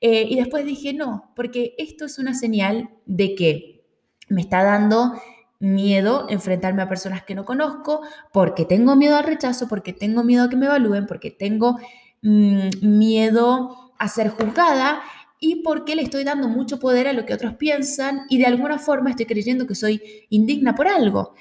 Eh, 0.00 0.26
y 0.28 0.36
después 0.36 0.64
dije, 0.64 0.92
no, 0.94 1.32
porque 1.36 1.74
esto 1.78 2.06
es 2.06 2.18
una 2.18 2.34
señal 2.34 2.90
de 3.06 3.34
que 3.34 3.84
me 4.28 4.40
está 4.40 4.64
dando 4.64 5.12
miedo 5.60 6.26
enfrentarme 6.28 6.82
a 6.82 6.88
personas 6.88 7.22
que 7.22 7.36
no 7.36 7.44
conozco, 7.44 8.00
porque 8.32 8.64
tengo 8.64 8.96
miedo 8.96 9.16
al 9.16 9.24
rechazo, 9.24 9.68
porque 9.68 9.92
tengo 9.92 10.24
miedo 10.24 10.44
a 10.44 10.48
que 10.48 10.56
me 10.56 10.66
evalúen, 10.66 11.06
porque 11.06 11.30
tengo 11.30 11.78
mm, 12.22 12.68
miedo 12.82 13.92
a 13.98 14.08
ser 14.08 14.30
juzgada 14.30 15.00
y 15.42 15.56
porque 15.56 15.94
le 15.94 16.02
estoy 16.02 16.24
dando 16.24 16.48
mucho 16.48 16.78
poder 16.78 17.06
a 17.06 17.12
lo 17.12 17.26
que 17.26 17.34
otros 17.34 17.56
piensan 17.56 18.22
y 18.30 18.38
de 18.38 18.46
alguna 18.46 18.78
forma 18.78 19.10
estoy 19.10 19.26
creyendo 19.26 19.66
que 19.66 19.74
soy 19.74 20.00
indigna 20.30 20.74
por 20.74 20.88
algo. 20.88 21.34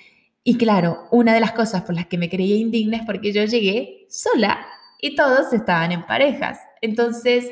Y 0.43 0.57
claro, 0.57 1.07
una 1.11 1.33
de 1.33 1.39
las 1.39 1.53
cosas 1.53 1.83
por 1.83 1.95
las 1.95 2.07
que 2.07 2.17
me 2.17 2.29
creía 2.29 2.57
indigna 2.57 2.97
es 2.97 3.05
porque 3.05 3.31
yo 3.31 3.45
llegué 3.45 4.07
sola 4.09 4.65
y 4.99 5.15
todos 5.15 5.53
estaban 5.53 5.93
en 5.93 6.05
parejas. 6.05 6.59
Entonces, 6.81 7.45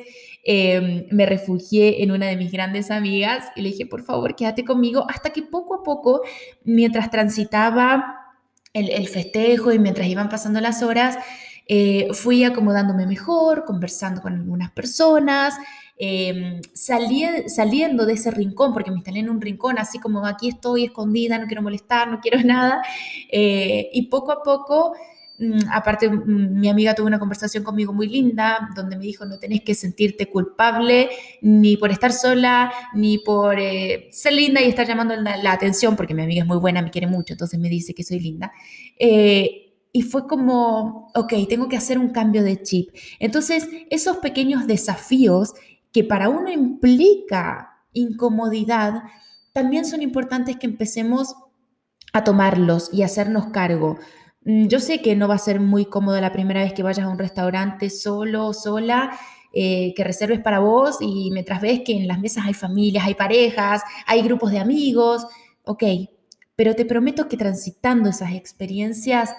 Em, 0.43 1.05
me 1.11 1.25
refugié 1.25 2.01
en 2.01 2.11
una 2.11 2.27
de 2.27 2.37
mis 2.37 2.51
grandes 2.51 2.91
amigas 2.91 3.51
y 3.55 3.61
le 3.61 3.69
dije, 3.69 3.85
por 3.85 4.03
favor, 4.03 4.35
quédate 4.35 4.63
conmigo, 4.63 5.05
hasta 5.09 5.31
que 5.31 5.43
poco 5.43 5.75
a 5.75 5.83
poco, 5.83 6.21
mientras 6.63 7.11
transitaba 7.11 8.15
el, 8.73 9.07
festejo 9.09 9.73
y 9.73 9.79
mientras 9.79 10.07
iban 10.07 10.29
pasando 10.29 10.61
las 10.61 10.81
horas, 10.81 11.17
eh, 11.67 12.07
fui 12.13 12.43
acomodándome 12.45 13.05
mejor, 13.05 13.65
conversando 13.65 14.21
con 14.21 14.33
algunas 14.33 14.71
personas, 14.71 15.55
eh, 15.99 16.61
saliendo 16.73 18.05
de 18.05 18.13
ese 18.13 18.31
rincón, 18.31 18.73
porque 18.73 18.89
me 18.89 18.97
instalé 18.97 19.19
en 19.19 19.29
un 19.29 19.41
rincón 19.41 19.77
así 19.77 19.99
como 19.99 20.25
aquí 20.25 20.49
estoy 20.49 20.85
escondida, 20.85 21.37
no 21.37 21.45
quiero 21.45 21.61
molestar, 21.61 22.09
no 22.09 22.19
quiero 22.21 22.39
nada, 22.43 22.81
eh, 23.31 23.89
y 23.93 24.03
poco 24.03 24.31
a 24.31 24.41
poco 24.41 24.93
Mm, 25.39 25.69
aparte, 25.71 26.09
mm, 26.09 26.59
mi 26.59 26.67
amiga 26.67 26.93
tuvo 26.93 27.07
una 27.07 27.17
conversación 27.17 27.63
conmigo 27.63 27.93
muy 27.93 28.09
linda, 28.09 28.69
donde 28.75 28.97
me 28.97 29.05
dijo, 29.05 29.25
no 29.25 29.39
tenés 29.39 29.61
que 29.61 29.73
sentirte 29.73 30.29
culpable 30.29 31.09
ni 31.41 31.77
por 31.77 31.91
estar 31.91 32.11
sola, 32.11 32.71
ni 32.93 33.19
por 33.19 33.57
eh, 33.57 34.09
ser 34.11 34.33
linda 34.33 34.61
y 34.61 34.67
estar 34.67 34.85
llamando 34.85 35.15
la, 35.15 35.51
atención, 35.53 35.95
porque 35.95 36.13
mi 36.13 36.23
amiga 36.23 36.41
es 36.41 36.47
muy 36.47 36.57
buena, 36.57 36.81
me 36.81 36.91
quiere 36.91 37.07
mucho, 37.07 37.33
entonces 37.33 37.57
me 37.59 37.69
dice 37.69 37.93
que 37.93 38.03
soy 38.03 38.19
linda. 38.19 38.51
Eh, 38.99 39.65
y 39.91 40.01
fue 40.01 40.27
como, 40.27 41.09
ok, 41.15 41.33
tengo 41.47 41.69
que 41.69 41.77
hacer 41.77 41.97
un 41.97 42.09
cambio 42.09 42.43
de 42.43 42.61
chip. 42.61 42.89
Entonces, 43.19 43.67
esos 43.89 44.17
pequeños 44.17 44.67
desafíos 44.67 45.53
que 45.91 46.03
para 46.03 46.29
uno 46.29 46.49
implica 46.49 47.83
incomodidad, 47.93 49.03
también 49.53 49.85
son 49.85 50.01
importantes 50.01 50.57
que 50.57 50.67
empecemos 50.67 51.35
a 52.13 52.23
tomarlos 52.23 52.89
y 52.93 53.03
hacernos 53.03 53.47
cargo. 53.47 53.97
Mm, 54.45 54.67
yo 54.67 54.79
sé 54.79 55.01
que 55.01 55.15
no 55.15 55.27
va 55.27 55.35
a 55.35 55.39
ser 55.39 55.59
muy 55.59 55.85
cómodo 55.85 56.19
la 56.21 56.31
primera 56.31 56.63
vez 56.63 56.73
que 56.73 56.83
vayas 56.83 57.05
a 57.05 57.09
un 57.09 57.19
restaurante 57.19 57.89
solo 57.89 58.53
sola, 58.53 59.17
eh, 59.53 59.93
que 59.95 60.03
reserves 60.03 60.39
para 60.39 60.59
vos 60.59 60.97
y 61.01 61.31
mientras 61.31 61.61
ves 61.61 61.81
que 61.83 61.97
en 61.97 62.07
las 62.07 62.19
mesas 62.19 62.45
hay 62.45 62.53
familias, 62.53 63.05
hay 63.05 63.15
parejas, 63.15 63.81
hay 64.05 64.21
grupos 64.21 64.51
de 64.51 64.59
amigos, 64.59 65.25
ok, 65.65 65.83
pero 66.55 66.75
te 66.75 66.85
prometo 66.85 67.27
que 67.27 67.37
transitando 67.37 68.09
esas 68.09 68.33
experiencias 68.33 69.33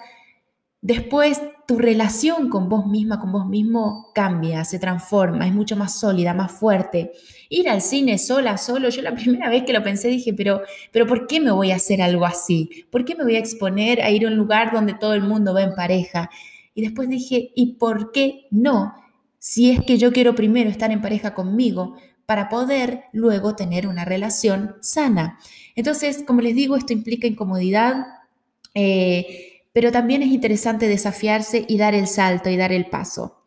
Después 0.81 1.39
tu 1.67 1.77
relación 1.77 2.49
con 2.49 2.67
vos 2.67 2.87
misma, 2.87 3.19
con 3.19 3.31
vos 3.31 3.45
mismo 3.45 4.09
cambia, 4.15 4.65
se 4.65 4.79
transforma, 4.79 5.45
es 5.45 5.53
mucho 5.53 5.77
más 5.77 5.99
sólida, 5.99 6.33
más 6.33 6.51
fuerte. 6.51 7.11
Ir 7.49 7.69
al 7.69 7.81
cine 7.81 8.17
sola, 8.17 8.57
solo, 8.57 8.89
yo 8.89 9.03
la 9.03 9.13
primera 9.15 9.49
vez 9.49 9.63
que 9.63 9.73
lo 9.73 9.83
pensé 9.83 10.07
dije, 10.07 10.33
pero, 10.33 10.61
pero 10.91 11.05
¿por 11.05 11.27
qué 11.27 11.39
me 11.39 11.51
voy 11.51 11.71
a 11.71 11.75
hacer 11.75 12.01
algo 12.01 12.25
así? 12.25 12.85
¿Por 12.89 13.05
qué 13.05 13.15
me 13.15 13.23
voy 13.23 13.35
a 13.35 13.39
exponer 13.39 14.01
a 14.01 14.09
ir 14.09 14.25
a 14.25 14.29
un 14.29 14.35
lugar 14.35 14.73
donde 14.73 14.95
todo 14.95 15.13
el 15.13 15.21
mundo 15.21 15.53
va 15.53 15.61
en 15.61 15.75
pareja? 15.75 16.31
Y 16.73 16.81
después 16.81 17.07
dije, 17.09 17.51
¿y 17.55 17.73
por 17.73 18.11
qué 18.11 18.47
no? 18.49 18.95
Si 19.37 19.69
es 19.69 19.81
que 19.81 19.99
yo 19.99 20.11
quiero 20.11 20.33
primero 20.33 20.69
estar 20.69 20.91
en 20.91 21.01
pareja 21.01 21.35
conmigo 21.35 21.95
para 22.25 22.49
poder 22.49 23.03
luego 23.11 23.55
tener 23.55 23.87
una 23.87 24.05
relación 24.05 24.75
sana. 24.81 25.37
Entonces, 25.75 26.23
como 26.25 26.41
les 26.41 26.55
digo, 26.55 26.75
esto 26.75 26.93
implica 26.93 27.27
incomodidad. 27.27 28.05
Eh, 28.73 29.50
pero 29.73 29.91
también 29.91 30.21
es 30.21 30.29
interesante 30.29 30.87
desafiarse 30.87 31.65
y 31.67 31.77
dar 31.77 31.95
el 31.95 32.07
salto 32.07 32.49
y 32.49 32.57
dar 32.57 32.71
el 32.71 32.87
paso. 32.87 33.43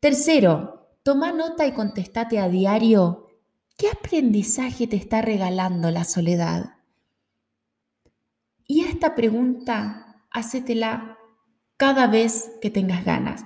Tercero, 0.00 0.88
toma 1.02 1.32
nota 1.32 1.66
y 1.66 1.72
contestate 1.72 2.38
a 2.38 2.48
diario 2.48 3.28
qué 3.76 3.88
aprendizaje 3.88 4.86
te 4.86 4.96
está 4.96 5.22
regalando 5.22 5.90
la 5.90 6.04
soledad. 6.04 6.74
Y 8.66 8.84
esta 8.84 9.14
pregunta, 9.14 10.24
hacétela 10.30 11.18
cada 11.76 12.06
vez 12.06 12.52
que 12.60 12.70
tengas 12.70 13.04
ganas. 13.04 13.44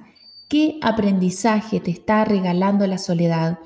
¿Qué 0.49 0.78
aprendizaje 0.83 1.80
te 1.80 1.90
está 1.90 2.25
regalando 2.25 2.87
la 2.87 2.99
soledad? 2.99 3.59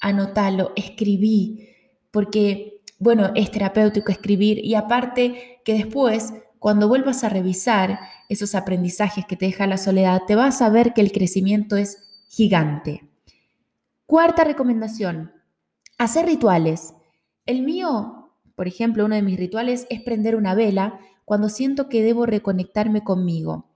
Anótalo, 0.00 0.72
escribí, 0.76 1.70
porque, 2.10 2.82
bueno, 2.98 3.32
es 3.34 3.50
terapéutico 3.50 4.12
escribir 4.12 4.64
y 4.64 4.74
aparte 4.74 5.60
que 5.64 5.74
después 5.74 6.32
cuando 6.64 6.88
vuelvas 6.88 7.24
a 7.24 7.28
revisar 7.28 8.00
esos 8.30 8.54
aprendizajes 8.54 9.26
que 9.26 9.36
te 9.36 9.44
deja 9.44 9.66
la 9.66 9.76
soledad, 9.76 10.22
te 10.26 10.34
vas 10.34 10.62
a 10.62 10.70
ver 10.70 10.94
que 10.94 11.02
el 11.02 11.12
crecimiento 11.12 11.76
es 11.76 11.98
gigante. 12.30 13.06
Cuarta 14.06 14.44
recomendación, 14.44 15.30
hacer 15.98 16.24
rituales. 16.24 16.94
El 17.44 17.60
mío, 17.64 18.30
por 18.56 18.66
ejemplo, 18.66 19.04
uno 19.04 19.14
de 19.14 19.20
mis 19.20 19.38
rituales 19.38 19.86
es 19.90 20.00
prender 20.00 20.36
una 20.36 20.54
vela 20.54 21.00
cuando 21.26 21.50
siento 21.50 21.90
que 21.90 22.02
debo 22.02 22.24
reconectarme 22.24 23.04
conmigo. 23.04 23.68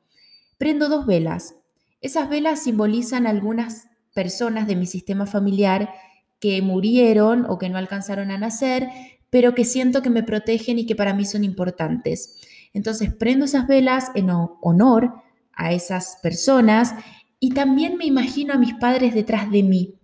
Prendo 0.56 0.88
dos 0.88 1.04
velas. 1.04 1.56
Esas 2.00 2.30
velas 2.30 2.62
simbolizan 2.62 3.26
algunas 3.26 3.88
personas 4.14 4.66
de 4.66 4.76
mi 4.76 4.86
sistema 4.86 5.26
familiar 5.26 5.92
que 6.40 6.62
murieron 6.62 7.44
o 7.50 7.58
que 7.58 7.68
no 7.68 7.76
alcanzaron 7.76 8.30
a 8.30 8.38
nacer, 8.38 8.88
pero 9.28 9.54
que 9.54 9.66
siento 9.66 10.00
que 10.00 10.08
me 10.08 10.22
protegen 10.22 10.78
y 10.78 10.86
que 10.86 10.96
para 10.96 11.12
mí 11.12 11.26
son 11.26 11.44
importantes. 11.44 12.47
Entonces 12.72 13.12
prendo 13.14 13.44
esas 13.44 13.66
velas 13.66 14.10
en 14.14 14.30
honor 14.30 15.22
a 15.52 15.72
esas 15.72 16.18
personas 16.22 16.94
y 17.40 17.50
también 17.50 17.96
me 17.96 18.04
imagino 18.04 18.54
a 18.54 18.58
mis 18.58 18.74
padres 18.74 19.14
detrás 19.14 19.50
de 19.50 19.62
mí, 19.62 19.94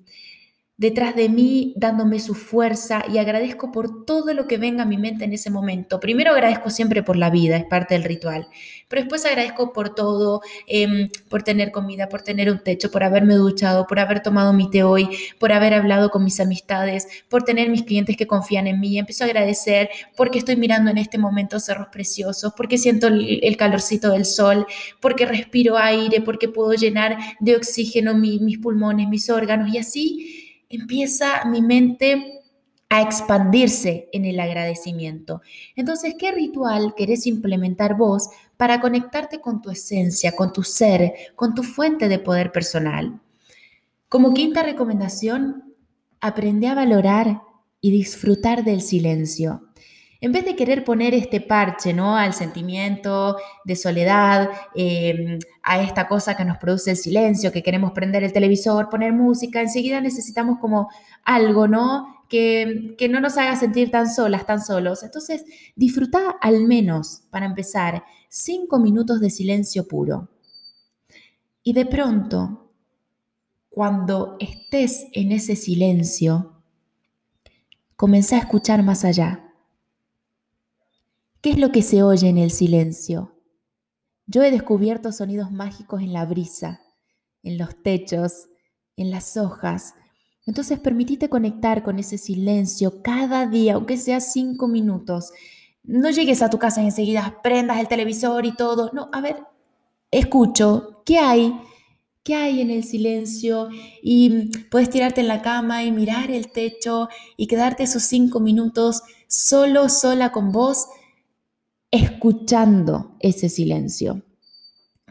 detrás 0.85 1.17
de 1.17 1.31
mí 1.31 1.73
dándome 1.77 2.21
su 2.21 2.35
fuerza 2.35 3.05
y 3.11 3.17
agradezco 3.17 3.73
por 3.73 4.05
todo 4.05 4.35
lo 4.35 4.47
que 4.47 4.59
venga 4.59 4.83
a 4.83 4.87
mi 4.87 4.99
mente 4.99 5.25
en 5.25 5.33
ese 5.33 5.49
momento. 5.49 5.99
Primero 5.99 6.33
agradezco 6.33 6.69
siempre 6.69 7.03
por 7.03 7.17
la 7.17 7.31
vida, 7.31 7.57
es 7.57 7.65
parte 7.65 7.95
del 7.95 8.05
ritual, 8.05 8.49
pero 8.87 9.01
después 9.01 9.25
agradezco 9.25 9.73
por 9.73 9.95
todo, 9.95 10.43
em, 10.67 11.09
por 11.31 11.43
tener 11.43 11.71
comida, 11.71 12.11
por 12.11 12.21
tener 12.21 12.51
un 12.51 12.59
techo, 12.59 12.91
por 12.91 13.03
haberme 13.03 13.35
duchado, 13.37 13.87
por 13.87 13.99
haber 13.99 14.21
tomado 14.21 14.53
mi 14.53 14.69
té 14.69 14.83
hoy, 14.83 15.09
por 15.39 15.53
haber 15.53 15.73
hablado 15.73 16.11
con 16.11 16.23
mis 16.23 16.39
amistades, 16.39 17.09
por 17.31 17.45
tener 17.45 17.71
mis 17.71 17.85
clientes 17.85 18.19
que 18.19 18.27
confían 18.27 18.67
en 18.67 18.79
mí. 18.79 18.99
Empiezo 18.99 19.25
a 19.25 19.29
agradecer 19.29 19.89
porque 20.19 20.39
estoy 20.39 20.57
mirando 20.57 20.91
en 20.91 20.99
este 20.99 21.17
momento 21.17 21.61
cerros 21.61 21.89
preciosos, 21.91 22.53
porque 22.55 22.77
siento 22.77 23.07
el, 23.07 23.57
calorcito 23.57 24.11
del 24.11 24.27
sol, 24.27 24.67
porque 25.01 25.25
respiro 25.25 25.79
aire, 25.79 26.21
porque 26.21 26.51
puedo 26.51 26.75
llenar 26.75 27.17
de 27.41 27.57
oxígeno 27.57 28.15
mis 28.15 28.59
pulmones, 28.59 29.09
mis 29.09 29.31
órganos 29.31 29.73
y 29.73 29.79
así 29.79 30.44
empieza 30.69 31.45
mi 31.47 31.63
mente 31.63 32.43
a 32.89 33.03
expandirse 33.03 34.09
en 34.13 34.25
el 34.25 34.39
agradecimiento. 34.39 35.43
Entonces, 35.75 36.15
¿qué 36.19 36.31
ritual 36.31 36.95
querés 36.97 37.27
implementar 37.27 37.97
vos 37.97 38.29
para 38.57 38.81
conectarte 38.81 39.41
con 39.41 39.61
tu 39.61 39.71
esencia, 39.71 40.33
con 40.33 40.53
tu 40.53 40.63
ser, 40.63 41.13
con 41.35 41.55
tu 41.55 41.63
fuente 41.63 42.09
de 42.09 42.19
poder 42.19 42.53
personal? 42.53 43.21
Como 44.09 44.33
quinta 44.33 44.63
recomendación, 44.63 45.75
aprende 46.21 46.69
a 46.69 46.75
valorar 46.75 47.43
y 47.81 47.91
disfrutar 47.91 48.65
del 48.65 48.81
silencio 48.81 49.64
en 50.25 50.33
vez 50.33 50.47
de 50.47 50.57
querer 50.57 50.85
poner 50.85 51.13
este 51.13 51.43
parche, 51.43 51.93
¿no? 51.93 52.17
Al 52.17 52.33
sentimiento 52.33 53.37
de 53.63 53.77
soledad, 53.77 54.49
em, 54.75 55.39
a 55.63 55.83
esta 55.83 56.09
cosa 56.09 56.35
que 56.35 56.47
nos 56.47 56.57
produce 56.57 56.93
el 56.93 56.97
silencio, 56.97 57.53
que 57.53 57.63
queremos 57.63 57.93
prender 57.93 58.25
el 58.25 58.33
televisor, 58.33 58.89
poner 58.89 59.13
música, 59.13 59.61
enseguida 59.61 60.01
necesitamos 60.01 60.61
como 60.61 60.89
algo, 61.25 61.69
¿no? 61.69 62.25
Que, 62.31 62.95
que 62.97 63.07
no 63.07 63.21
nos 63.21 63.37
haga 63.37 63.55
sentir 63.57 63.91
tan 63.91 64.09
solas, 64.09 64.47
tan 64.47 64.65
solos. 64.65 65.03
Entonces, 65.03 65.45
disfruta 65.77 66.31
al 66.41 66.65
menos, 66.65 67.25
para 67.29 67.45
empezar, 67.45 68.03
cinco 68.31 68.79
minutos 68.79 69.21
de 69.21 69.29
silencio 69.29 69.87
puro. 69.87 70.31
Y 71.63 71.75
de 71.75 71.85
pronto, 71.85 72.71
cuando 73.69 74.39
estés 74.41 75.05
en 75.13 75.33
ese 75.33 75.55
silencio, 75.55 76.63
comienza 77.95 78.37
a 78.37 78.39
escuchar 78.39 78.83
más 78.83 79.05
allá 79.05 79.44
¿Qué 81.45 81.51
es 81.51 81.59
lo 81.59 81.73
que 81.73 81.83
se 81.83 82.03
oye 82.03 82.31
en 82.31 82.39
el 82.39 82.51
silencio? 82.51 83.35
Yo 84.27 84.43
he 84.43 84.51
descubierto 84.51 85.13
sonidos 85.13 85.53
mágicos 85.53 86.01
en 86.01 86.15
la 86.15 86.25
brisa, 86.25 86.81
en 87.43 87.59
los 87.59 87.83
techos, 87.83 88.49
en 88.97 89.11
las 89.11 89.37
hojas. 89.37 89.93
Entonces 90.47 90.81
permitite 90.81 91.29
conectar 91.29 91.83
con 91.83 91.99
ese 91.99 92.17
silencio 92.17 93.03
cada 93.03 93.47
día, 93.47 93.75
aunque 93.75 93.99
sea 93.99 94.21
cinco 94.21 94.69
minutos. 94.69 95.33
No 95.83 96.09
llegues 96.09 96.41
a 96.41 96.49
tu 96.49 96.59
casa 96.59 96.81
enseguida 96.81 97.43
prendas 97.43 97.79
el 97.79 97.89
televisor 97.89 98.47
y 98.47 98.57
todo. 98.57 98.91
No, 98.95 99.11
a 99.13 99.21
ver, 99.21 99.37
escucho, 100.11 101.03
¿qué 101.05 101.19
hay? 101.19 101.61
¿Qué 102.23 102.37
hay 102.37 102.63
en 102.63 102.71
el 102.71 102.85
silencio? 102.85 103.69
Y 104.03 104.49
puedes 104.71 104.89
tirarte 104.89 105.21
en 105.21 105.29
la 105.29 105.43
cama 105.43 105.85
y 105.85 105.93
mirar 105.93 106.31
el 106.31 106.51
techo 106.51 107.11
y 107.37 107.49
quedarte 107.49 107.83
esos 107.83 108.05
cinco 108.05 108.41
minutos 108.41 109.03
solo, 109.29 109.91
sola 109.91 110.33
con 110.33 110.51
vos, 110.51 110.87
escuchando 111.95 113.15
ese 113.21 113.49
silencio. 113.49 114.23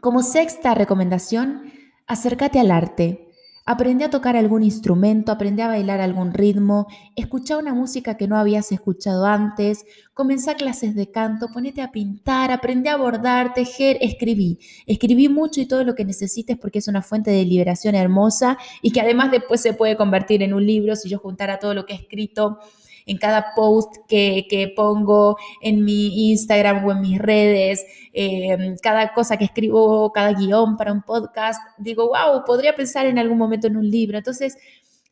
Como 0.01 0.21
sexta 0.21 0.75
recomendación, 0.75 1.71
acércate 2.07 2.59
al 2.59 2.71
arte. 2.71 3.29
Aprende 3.65 4.03
a 4.03 4.09
tocar 4.09 4.35
algún 4.35 4.63
instrumento, 4.63 5.31
aprende 5.31 5.63
a 5.63 5.69
bailar 5.69 6.01
algún 6.01 6.33
ritmo, 6.33 6.87
escucha 7.15 7.57
una 7.57 7.73
música 7.73 8.17
que 8.17 8.27
no 8.27 8.35
habías 8.35 8.73
escuchado 8.73 9.25
antes, 9.25 9.85
comenzá 10.13 10.55
clases 10.55 10.93
de 10.93 11.09
canto, 11.09 11.47
ponete 11.53 11.81
a 11.81 11.93
pintar, 11.93 12.51
aprende 12.51 12.89
a 12.89 12.97
bordar, 12.97 13.53
tejer, 13.53 13.97
escribí. 14.01 14.59
Escribí 14.85 15.29
mucho 15.29 15.61
y 15.61 15.65
todo 15.65 15.85
lo 15.85 15.95
que 15.95 16.03
necesites 16.03 16.57
porque 16.57 16.79
es 16.79 16.89
una 16.89 17.01
fuente 17.01 17.31
de 17.31 17.45
liberación 17.45 17.95
hermosa 17.95 18.57
y 18.81 18.91
que 18.91 18.99
además 18.99 19.31
después 19.31 19.61
se 19.61 19.71
puede 19.71 19.95
convertir 19.95 20.43
en 20.43 20.53
un 20.53 20.65
libro 20.65 20.97
si 20.97 21.07
yo 21.07 21.17
juntara 21.17 21.59
todo 21.59 21.73
lo 21.73 21.85
que 21.85 21.93
he 21.93 21.95
escrito 21.95 22.59
en 23.05 23.17
cada 23.17 23.53
post 23.55 23.95
que, 24.07 24.73
pongo 24.75 25.37
en 25.61 25.83
mi 25.83 26.31
Instagram 26.31 26.85
o 26.85 26.91
en 26.91 27.01
mis 27.01 27.19
redes, 27.19 27.85
em, 28.13 28.77
cada 28.81 29.13
cosa 29.13 29.37
que 29.37 29.45
escribo, 29.45 30.11
cada 30.11 30.33
guion 30.33 30.77
para 30.77 30.91
un 30.91 31.01
podcast, 31.01 31.61
digo, 31.77 32.07
wow, 32.07 32.43
podría 32.45 32.75
pensar 32.75 33.05
en 33.05 33.19
algún 33.19 33.37
momento 33.37 33.67
en 33.67 33.77
un 33.77 33.89
libro. 33.89 34.17
Entonces, 34.17 34.57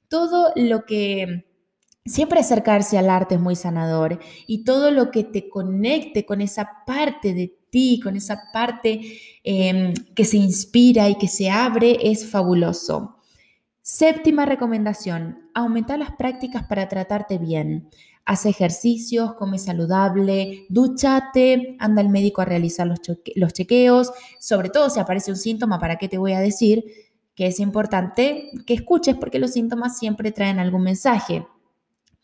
todo 0.07 0.51
lo 0.55 0.86
que... 0.86 1.45
Siempre 2.03 2.39
acercarse 2.39 2.98
al 2.98 3.12
arte 3.12 3.36
es 3.36 3.41
muy 3.41 3.55
sanador 3.55 4.17
y 4.48 4.63
todo 4.63 4.89
lo 4.89 5.12
que 5.12 5.24
te 5.24 5.48
conecte 5.48 6.25
con 6.25 6.41
esa 6.41 6.67
parte 6.88 7.36
de 7.36 7.55
ti, 7.69 8.00
con 8.03 8.15
esa 8.15 8.50
parte 8.51 9.01
em, 9.43 9.93
que 10.15 10.25
se 10.25 10.38
inspira 10.38 11.10
y 11.10 11.15
que 11.15 11.27
se 11.27 11.51
abre 11.51 11.98
es 12.01 12.27
fabuloso. 12.27 13.20
Séptima 13.93 14.45
recomendación, 14.45 15.50
aumenta 15.53 15.98
las 15.98 16.12
prácticas 16.15 16.63
para 16.63 16.88
tratarte 16.88 17.38
bien. 17.38 17.89
Haz 18.24 18.45
ejercicios, 18.45 19.33
come 19.33 19.60
saludable, 19.60 20.65
dúchate, 20.69 21.75
anda 21.77 22.01
al 22.01 22.07
médico 22.07 22.41
a 22.41 22.45
realizar 22.45 22.88
los, 22.88 23.01
chequeos, 23.51 24.13
sobre 24.39 24.69
todo 24.69 24.89
si 24.89 25.01
aparece 25.01 25.31
un 25.31 25.36
síntoma, 25.36 25.77
¿para 25.77 25.98
qué 25.98 26.07
te 26.07 26.17
voy 26.17 26.31
a 26.31 26.39
decir? 26.39 26.86
Que 27.36 27.48
es 27.48 27.60
importante 27.60 28.51
que 28.65 28.75
escuches 28.75 29.17
porque 29.17 29.39
los 29.39 29.51
síntomas 29.51 30.00
siempre 30.00 30.31
traen 30.31 30.60
algún 30.60 30.83
mensaje. 30.83 31.45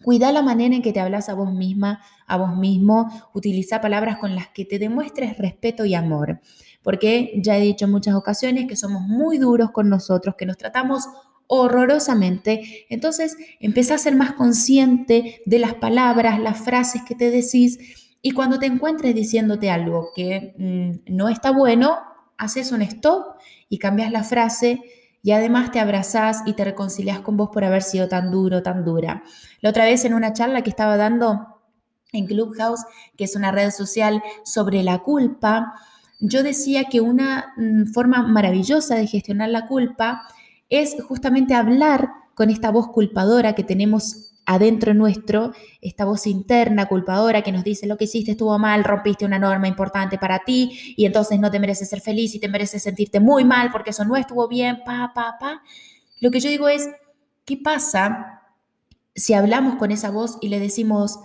Cuida 0.01 0.31
la 0.31 0.43
manera 0.43 0.73
en 0.73 0.81
que 0.81 0.93
te 0.93 1.01
hablas 1.01 1.27
a 1.27 1.33
vos 1.33 1.51
misma, 1.51 1.99
a 2.27 2.37
vos 2.37 2.55
mismo. 2.55 3.11
Utiliza 3.33 3.81
palabras 3.81 4.19
con 4.19 4.35
las 4.35 4.47
que 4.49 4.63
te 4.63 4.79
demuestres 4.79 5.37
respeto 5.37 5.83
y 5.83 5.95
amor. 5.95 6.39
Porque 6.81 7.33
ya 7.43 7.57
he 7.57 7.61
dicho 7.61 7.83
en 7.83 7.91
muchas 7.91 8.15
ocasiones 8.15 8.67
que 8.67 8.77
somos 8.77 9.01
muy 9.01 9.37
duros 9.37 9.71
con 9.71 9.89
nosotros, 9.89 10.35
que 10.37 10.45
nos 10.45 10.55
tratamos 10.55 11.09
horrorosamente. 11.47 12.85
Entonces 12.89 13.35
empieza 13.59 13.95
a 13.95 13.97
ser 13.97 14.15
más 14.15 14.33
consciente 14.33 15.41
de 15.45 15.59
las 15.59 15.73
palabras, 15.75 16.39
las 16.39 16.59
frases 16.59 17.01
que 17.03 17.15
te 17.15 17.31
decís 17.31 17.79
y 18.21 18.31
cuando 18.31 18.59
te 18.59 18.65
encuentres 18.65 19.15
diciéndote 19.15 19.69
algo 19.69 20.11
que 20.15 20.53
mm, 20.57 21.15
no 21.15 21.29
está 21.29 21.51
bueno, 21.51 21.97
haces 22.37 22.71
un 22.71 22.81
stop 22.81 23.37
y 23.69 23.79
cambias 23.79 24.11
la 24.11 24.23
frase 24.23 24.81
y 25.23 25.31
además 25.31 25.71
te 25.71 25.79
abrazás 25.79 26.43
y 26.45 26.53
te 26.53 26.63
reconcilias 26.63 27.19
con 27.21 27.37
vos 27.37 27.49
por 27.51 27.63
haber 27.63 27.81
sido 27.81 28.07
tan 28.07 28.31
duro, 28.31 28.63
tan 28.63 28.85
dura. 28.85 29.23
La 29.61 29.69
otra 29.69 29.85
vez 29.85 30.05
en 30.05 30.13
una 30.13 30.33
charla 30.33 30.61
que 30.61 30.69
estaba 30.69 30.97
dando 30.97 31.61
en 32.13 32.25
Clubhouse, 32.25 32.85
que 33.17 33.25
es 33.25 33.35
una 33.35 33.51
red 33.51 33.71
social 33.71 34.23
sobre 34.45 34.83
la 34.83 34.99
culpa, 34.99 35.73
yo 36.19 36.43
decía 36.43 36.85
que 36.85 37.01
una 37.01 37.53
mm, 37.57 37.93
forma 37.93 38.23
maravillosa 38.23 38.95
de 38.95 39.07
gestionar 39.07 39.49
la 39.49 39.67
culpa 39.67 40.23
es 40.69 40.95
justamente 41.07 41.53
hablar 41.53 42.09
con 42.35 42.49
esta 42.49 42.71
voz 42.71 42.87
culpadora 42.89 43.53
que 43.53 43.63
tenemos 43.63 44.27
adentro 44.45 44.93
nuestro, 44.93 45.51
esta 45.81 46.05
voz 46.05 46.25
interna 46.25 46.85
culpadora 46.85 47.41
que 47.41 47.51
nos 47.51 47.65
dice 47.65 47.85
lo 47.85 47.97
que 47.97 48.05
hiciste 48.05 48.31
estuvo 48.31 48.57
mal, 48.57 48.85
rompiste 48.85 49.25
una 49.25 49.39
norma 49.39 49.67
importante 49.67 50.17
para 50.17 50.39
ti 50.39 50.95
y 50.95 51.05
entonces 51.05 51.37
no 51.39 51.51
te 51.51 51.59
mereces 51.59 51.89
ser 51.89 51.99
feliz 51.99 52.33
y 52.33 52.39
te 52.39 52.47
mereces 52.47 52.81
sentirte 52.81 53.19
muy 53.19 53.43
mal 53.43 53.71
porque 53.71 53.89
eso 53.89 54.05
no 54.05 54.15
estuvo 54.15 54.47
bien, 54.47 54.83
pa, 54.85 55.11
pa, 55.13 55.35
pa. 55.37 55.61
Lo 56.21 56.31
que 56.31 56.39
yo 56.39 56.49
digo 56.49 56.69
es, 56.69 56.87
¿qué 57.43 57.57
pasa 57.57 58.43
si 59.15 59.33
hablamos 59.33 59.75
con 59.75 59.91
esa 59.91 60.11
voz 60.11 60.37
y 60.39 60.47
le 60.47 60.59
decimos, 60.61 61.19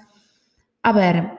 a 0.83 0.92
ver, 0.92 1.31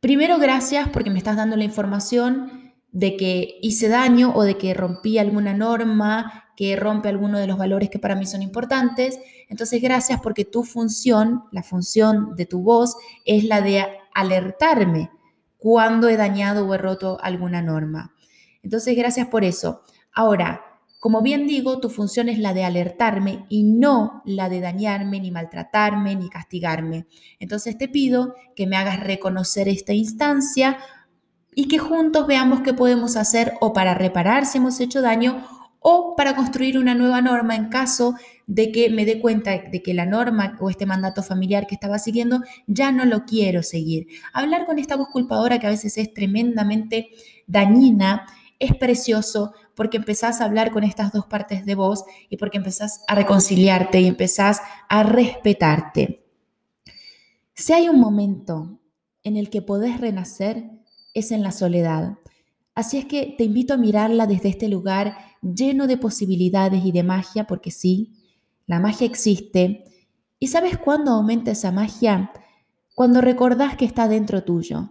primero 0.00 0.38
gracias 0.38 0.88
porque 0.88 1.10
me 1.10 1.18
estás 1.18 1.36
dando 1.36 1.56
la 1.56 1.64
información 1.64 2.72
de 2.90 3.16
que 3.18 3.58
hice 3.60 3.88
daño 3.88 4.32
o 4.34 4.44
de 4.44 4.56
que 4.56 4.72
rompí 4.72 5.18
alguna 5.18 5.52
norma 5.52 6.47
que 6.58 6.74
rompe 6.74 7.08
alguno 7.08 7.38
de 7.38 7.46
los 7.46 7.56
valores 7.56 7.88
que 7.88 8.00
para 8.00 8.16
mí 8.16 8.26
son 8.26 8.42
importantes. 8.42 9.20
Entonces, 9.48 9.80
gracias 9.80 10.20
porque 10.20 10.44
tu 10.44 10.64
función, 10.64 11.44
la 11.52 11.62
función 11.62 12.34
de 12.34 12.46
tu 12.46 12.64
voz, 12.64 12.96
es 13.24 13.44
la 13.44 13.60
de 13.60 13.86
alertarme 14.12 15.08
cuando 15.56 16.08
he 16.08 16.16
dañado 16.16 16.66
o 16.66 16.74
he 16.74 16.78
roto 16.78 17.16
alguna 17.22 17.62
norma. 17.62 18.12
Entonces, 18.64 18.96
gracias 18.96 19.28
por 19.28 19.44
eso. 19.44 19.82
Ahora, 20.12 20.64
como 20.98 21.22
bien 21.22 21.46
digo, 21.46 21.78
tu 21.78 21.90
función 21.90 22.28
es 22.28 22.40
la 22.40 22.52
de 22.54 22.64
alertarme 22.64 23.46
y 23.48 23.62
no 23.62 24.20
la 24.24 24.48
de 24.48 24.60
dañarme, 24.60 25.20
ni 25.20 25.30
maltratarme, 25.30 26.16
ni 26.16 26.28
castigarme. 26.28 27.06
Entonces 27.38 27.78
te 27.78 27.86
pido 27.86 28.34
que 28.56 28.66
me 28.66 28.76
hagas 28.76 28.98
reconocer 28.98 29.68
esta 29.68 29.92
instancia 29.92 30.76
y 31.54 31.68
que 31.68 31.78
juntos 31.78 32.26
veamos 32.26 32.62
qué 32.62 32.74
podemos 32.74 33.14
hacer 33.14 33.54
o 33.60 33.72
para 33.72 33.94
reparar 33.94 34.44
si 34.44 34.58
hemos 34.58 34.80
hecho 34.80 35.00
daño 35.00 35.46
o 35.90 36.14
para 36.16 36.36
construir 36.36 36.78
una 36.78 36.94
nueva 36.94 37.22
norma 37.22 37.56
en 37.56 37.70
caso 37.70 38.14
de 38.46 38.70
que 38.70 38.90
me 38.90 39.06
dé 39.06 39.20
cuenta 39.20 39.52
de 39.52 39.82
que 39.82 39.94
la 39.94 40.04
norma 40.04 40.58
o 40.60 40.68
este 40.68 40.84
mandato 40.84 41.22
familiar 41.22 41.66
que 41.66 41.74
estaba 41.74 41.98
siguiendo 41.98 42.42
ya 42.66 42.92
no 42.92 43.06
lo 43.06 43.24
quiero 43.24 43.62
seguir. 43.62 44.06
Hablar 44.34 44.66
con 44.66 44.78
esta 44.78 44.96
voz 44.96 45.08
culpadora 45.08 45.58
que 45.58 45.66
a 45.66 45.70
veces 45.70 45.96
es 45.96 46.12
tremendamente 46.12 47.08
dañina 47.46 48.26
es 48.58 48.76
precioso 48.76 49.54
porque 49.74 49.96
empezás 49.96 50.42
a 50.42 50.44
hablar 50.44 50.72
con 50.72 50.84
estas 50.84 51.10
dos 51.10 51.24
partes 51.24 51.64
de 51.64 51.74
vos 51.74 52.04
y 52.28 52.36
porque 52.36 52.58
empezás 52.58 53.02
a 53.08 53.14
reconciliarte 53.14 53.98
y 53.98 54.08
empezás 54.08 54.60
a 54.90 55.04
respetarte. 55.04 56.26
Si 57.54 57.72
hay 57.72 57.88
un 57.88 57.98
momento 57.98 58.78
en 59.22 59.38
el 59.38 59.48
que 59.48 59.62
podés 59.62 60.02
renacer, 60.02 60.70
es 61.14 61.30
en 61.30 61.42
la 61.42 61.52
soledad. 61.52 62.18
Así 62.78 62.96
es 62.96 63.06
que 63.06 63.34
te 63.36 63.42
invito 63.42 63.74
a 63.74 63.76
mirarla 63.76 64.28
desde 64.28 64.50
este 64.50 64.68
lugar 64.68 65.18
lleno 65.42 65.88
de 65.88 65.96
posibilidades 65.96 66.84
y 66.84 66.92
de 66.92 67.02
magia, 67.02 67.44
porque 67.44 67.72
sí, 67.72 68.12
la 68.68 68.78
magia 68.78 69.04
existe. 69.04 69.82
¿Y 70.38 70.46
sabes 70.46 70.78
cuándo 70.78 71.10
aumenta 71.10 71.50
esa 71.50 71.72
magia? 71.72 72.30
Cuando 72.94 73.20
recordás 73.20 73.76
que 73.76 73.84
está 73.84 74.06
dentro 74.06 74.44
tuyo. 74.44 74.90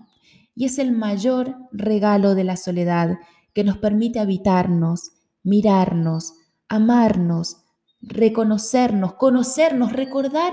Y 0.53 0.65
es 0.65 0.79
el 0.79 0.91
mayor 0.91 1.55
regalo 1.71 2.35
de 2.35 2.43
la 2.43 2.57
soledad 2.57 3.19
que 3.53 3.63
nos 3.63 3.77
permite 3.77 4.19
habitarnos, 4.19 5.13
mirarnos, 5.43 6.33
amarnos, 6.67 7.63
reconocernos, 8.01 9.13
conocernos, 9.13 9.93
recordar 9.93 10.51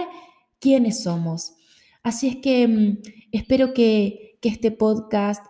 quiénes 0.60 1.02
somos. 1.02 1.54
Así 2.04 2.28
es 2.28 2.36
que 2.36 2.68
mm, 2.68 2.98
espero 3.32 3.74
que, 3.74 4.38
que 4.40 4.50
este 4.50 4.70
podcast 4.70 5.44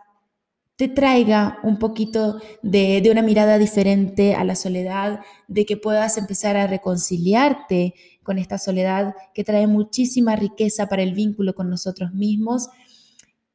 te 0.77 0.89
traiga 0.89 1.59
un 1.63 1.79
poquito 1.79 2.41
de, 2.63 3.07
una 3.11 3.23
mirada 3.23 3.59
diferente 3.59 4.35
a 4.35 4.45
la 4.45 4.57
soledad, 4.57 5.21
de 5.47 5.65
que 5.67 5.77
puedas 5.77 6.19
empezar 6.19 6.57
a 6.57 6.67
reconciliarte 6.67 7.95
con 8.23 8.39
esta 8.39 8.59
soledad 8.59 9.15
que 9.35 9.45
trae 9.45 9.67
muchísima 9.67 10.35
riqueza 10.35 10.89
para 10.89 11.03
el 11.03 11.15
vínculo 11.15 11.55
con 11.55 11.71
nosotros 11.71 12.13
mismos, 12.13 12.69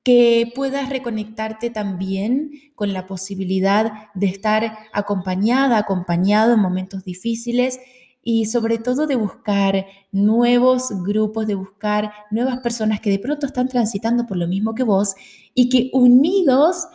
que 0.03 0.49
puedas 0.55 0.89
reconectarte 0.89 1.69
también 1.69 2.51
con 2.73 2.93
la 2.93 3.05
posibilidad 3.05 3.91
de 4.13 4.27
estar 4.27 4.77
acompañada, 4.93 5.77
acompañado 5.77 6.53
en 6.53 6.62
momentos 6.62 7.03
difíciles 7.03 7.79
y 8.21 8.45
sobre 8.45 8.77
todo 8.77 9.08
de 9.08 9.15
buscar 9.15 9.86
nuevos 10.12 10.89
grupos, 11.03 11.47
de 11.47 11.55
buscar 11.55 12.12
nuevas 12.32 12.60
personas 12.60 13.01
que 13.01 13.10
de 13.10 13.19
pronto 13.19 13.45
están 13.45 13.67
transitando 13.67 14.25
por 14.25 14.38
lo 14.38 14.47
mismo 14.47 14.73
que 14.73 14.84
vos 14.84 15.15
y 15.53 15.67
que 15.67 15.89
unidos 15.93 16.88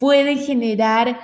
pueden 0.00 0.38
generar 0.38 1.20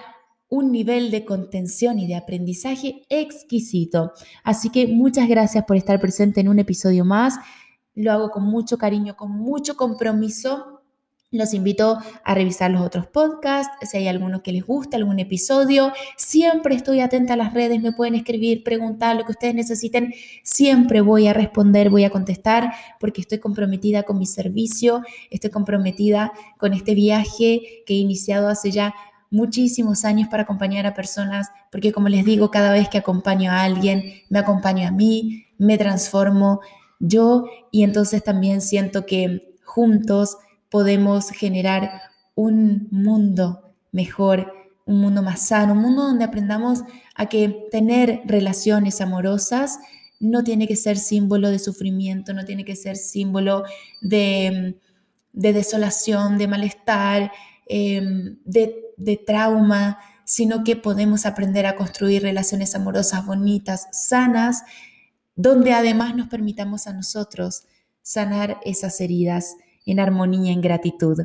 un 0.49 0.71
nivel 0.71 1.11
de 1.11 1.25
contención 1.25 1.99
y 1.99 2.07
de 2.07 2.15
aprendizaje 2.15 3.03
exquisito. 3.09 4.13
Así 4.45 4.71
que 4.71 4.87
muchas 4.87 5.29
gracias 5.29 5.65
por 5.65 5.77
estar 5.77 5.99
presente 5.99 6.41
en 6.43 6.49
un 6.49 6.59
episodio 6.59 7.05
más. 7.05 7.35
Lo 7.95 8.13
hago 8.13 8.31
con 8.31 8.45
mucho 8.45 8.77
cariño, 8.77 9.17
con 9.17 9.33
mucho 9.33 9.77
compromiso. 9.77 10.76
Los 11.37 11.55
invito 11.55 11.99
a 12.25 12.35
revisar 12.35 12.71
los 12.71 12.83
otros 12.83 13.07
podcasts, 13.07 13.73
si 13.89 13.99
hay 13.99 14.09
alguno 14.09 14.43
que 14.43 14.53
les 14.53 14.67
gusta, 14.67 14.97
algún 14.97 15.19
episodio. 15.19 15.93
Siempre 16.17 16.75
estoy 16.75 17.01
atenta 17.01 17.35
a 17.35 17.37
las 17.37 17.53
redes, 17.53 17.81
me 17.83 17.93
pueden 17.93 18.15
escribir, 18.15 18.65
preguntar 18.65 19.17
lo 19.17 19.25
que 19.25 19.33
ustedes 19.33 19.55
necesiten. 19.55 20.15
Siempre 20.43 21.01
voy 21.01 21.27
a 21.27 21.33
responder, 21.33 21.91
voy 21.91 22.05
a 22.05 22.11
contestar, 22.11 22.73
porque 22.99 23.21
estoy 23.21 23.39
comprometida 23.39 24.03
con 24.05 24.19
mi 24.19 24.27
servicio, 24.27 25.03
estoy 25.31 25.51
comprometida 25.51 26.33
con 26.59 26.73
este 26.73 26.95
viaje 26.95 27.83
que 27.87 27.95
he 27.95 27.99
iniciado 27.99 28.49
hace 28.49 28.71
ya 28.71 28.95
muchísimos 29.31 30.05
años 30.05 30.29
para 30.29 30.45
acompañar 30.45 30.87
a 30.87 30.95
personas, 30.95 31.49
porque 31.71 31.93
como 31.93 32.09
les 32.09 32.25
digo, 32.25 32.51
cada 32.51 32.73
vez 32.73 32.89
que 32.89 32.99
acompaño 32.99 33.51
a 33.51 33.63
alguien, 33.63 34.23
me 34.29 34.39
acompaño 34.39 34.89
a 34.89 34.91
mí, 34.91 35.47
me 35.59 35.79
transformo 35.79 36.61
yo 36.99 37.45
y 37.71 37.83
entonces 37.83 38.23
también 38.23 38.61
siento 38.61 39.05
que 39.05 39.55
juntos 39.65 40.39
podemos 40.77 41.31
generar 41.31 42.03
un 42.35 42.87
mundo 42.91 43.73
mejor, 43.93 44.53
un 44.85 45.01
mundo 45.01 45.23
más 45.23 45.49
sano, 45.49 45.73
un 45.73 45.81
mundo 45.81 46.03
donde 46.03 46.27
aprendamos 46.27 46.81
a 47.15 47.31
que 47.31 47.67
tener 47.71 48.21
relaciones 48.27 49.01
amorosas 49.01 49.79
no 50.21 50.45
tiene 50.45 50.69
que 50.69 50.77
ser 50.77 50.99
símbolo 50.99 51.49
de 51.49 51.61
sufrimiento, 51.61 52.35
no 52.35 52.45
tiene 52.45 52.67
que 52.67 52.77
ser 52.77 52.97
símbolo 52.99 53.65
de, 54.03 54.77
desolación, 55.33 56.37
de 56.37 56.47
malestar, 56.47 57.33
em, 57.67 58.37
de, 58.45 58.77
de 58.99 59.17
trauma, 59.17 59.99
sino 60.27 60.63
que 60.63 60.77
podemos 60.77 61.25
aprender 61.25 61.65
a 61.65 61.77
construir 61.77 62.21
relaciones 62.21 62.75
amorosas 62.75 63.25
bonitas, 63.25 63.89
sanas, 63.93 64.63
donde 65.37 65.73
además 65.73 66.15
nos 66.15 66.29
permitamos 66.29 66.87
a 66.87 66.93
nosotros 66.93 67.63
sanar 68.03 68.61
esas 68.63 69.01
heridas 69.01 69.57
en 69.87 70.01
armonía, 70.01 70.53
en 70.53 70.61
gratitud. 70.61 71.19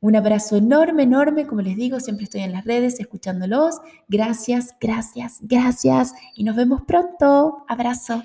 Un 0.00 0.16
abrazo 0.16 0.56
enorme, 0.56 1.04
enorme, 1.04 1.46
como 1.46 1.62
les 1.62 1.76
digo, 1.76 1.98
siempre 1.98 2.24
estoy 2.24 2.42
en 2.42 2.52
las 2.52 2.64
redes 2.64 3.00
escuchándolos. 3.00 3.80
Gracias, 4.08 4.74
gracias, 4.80 5.38
gracias 5.42 6.12
y 6.34 6.44
nos 6.44 6.56
vemos 6.56 6.82
pronto. 6.82 7.64
Abrazo. 7.68 8.22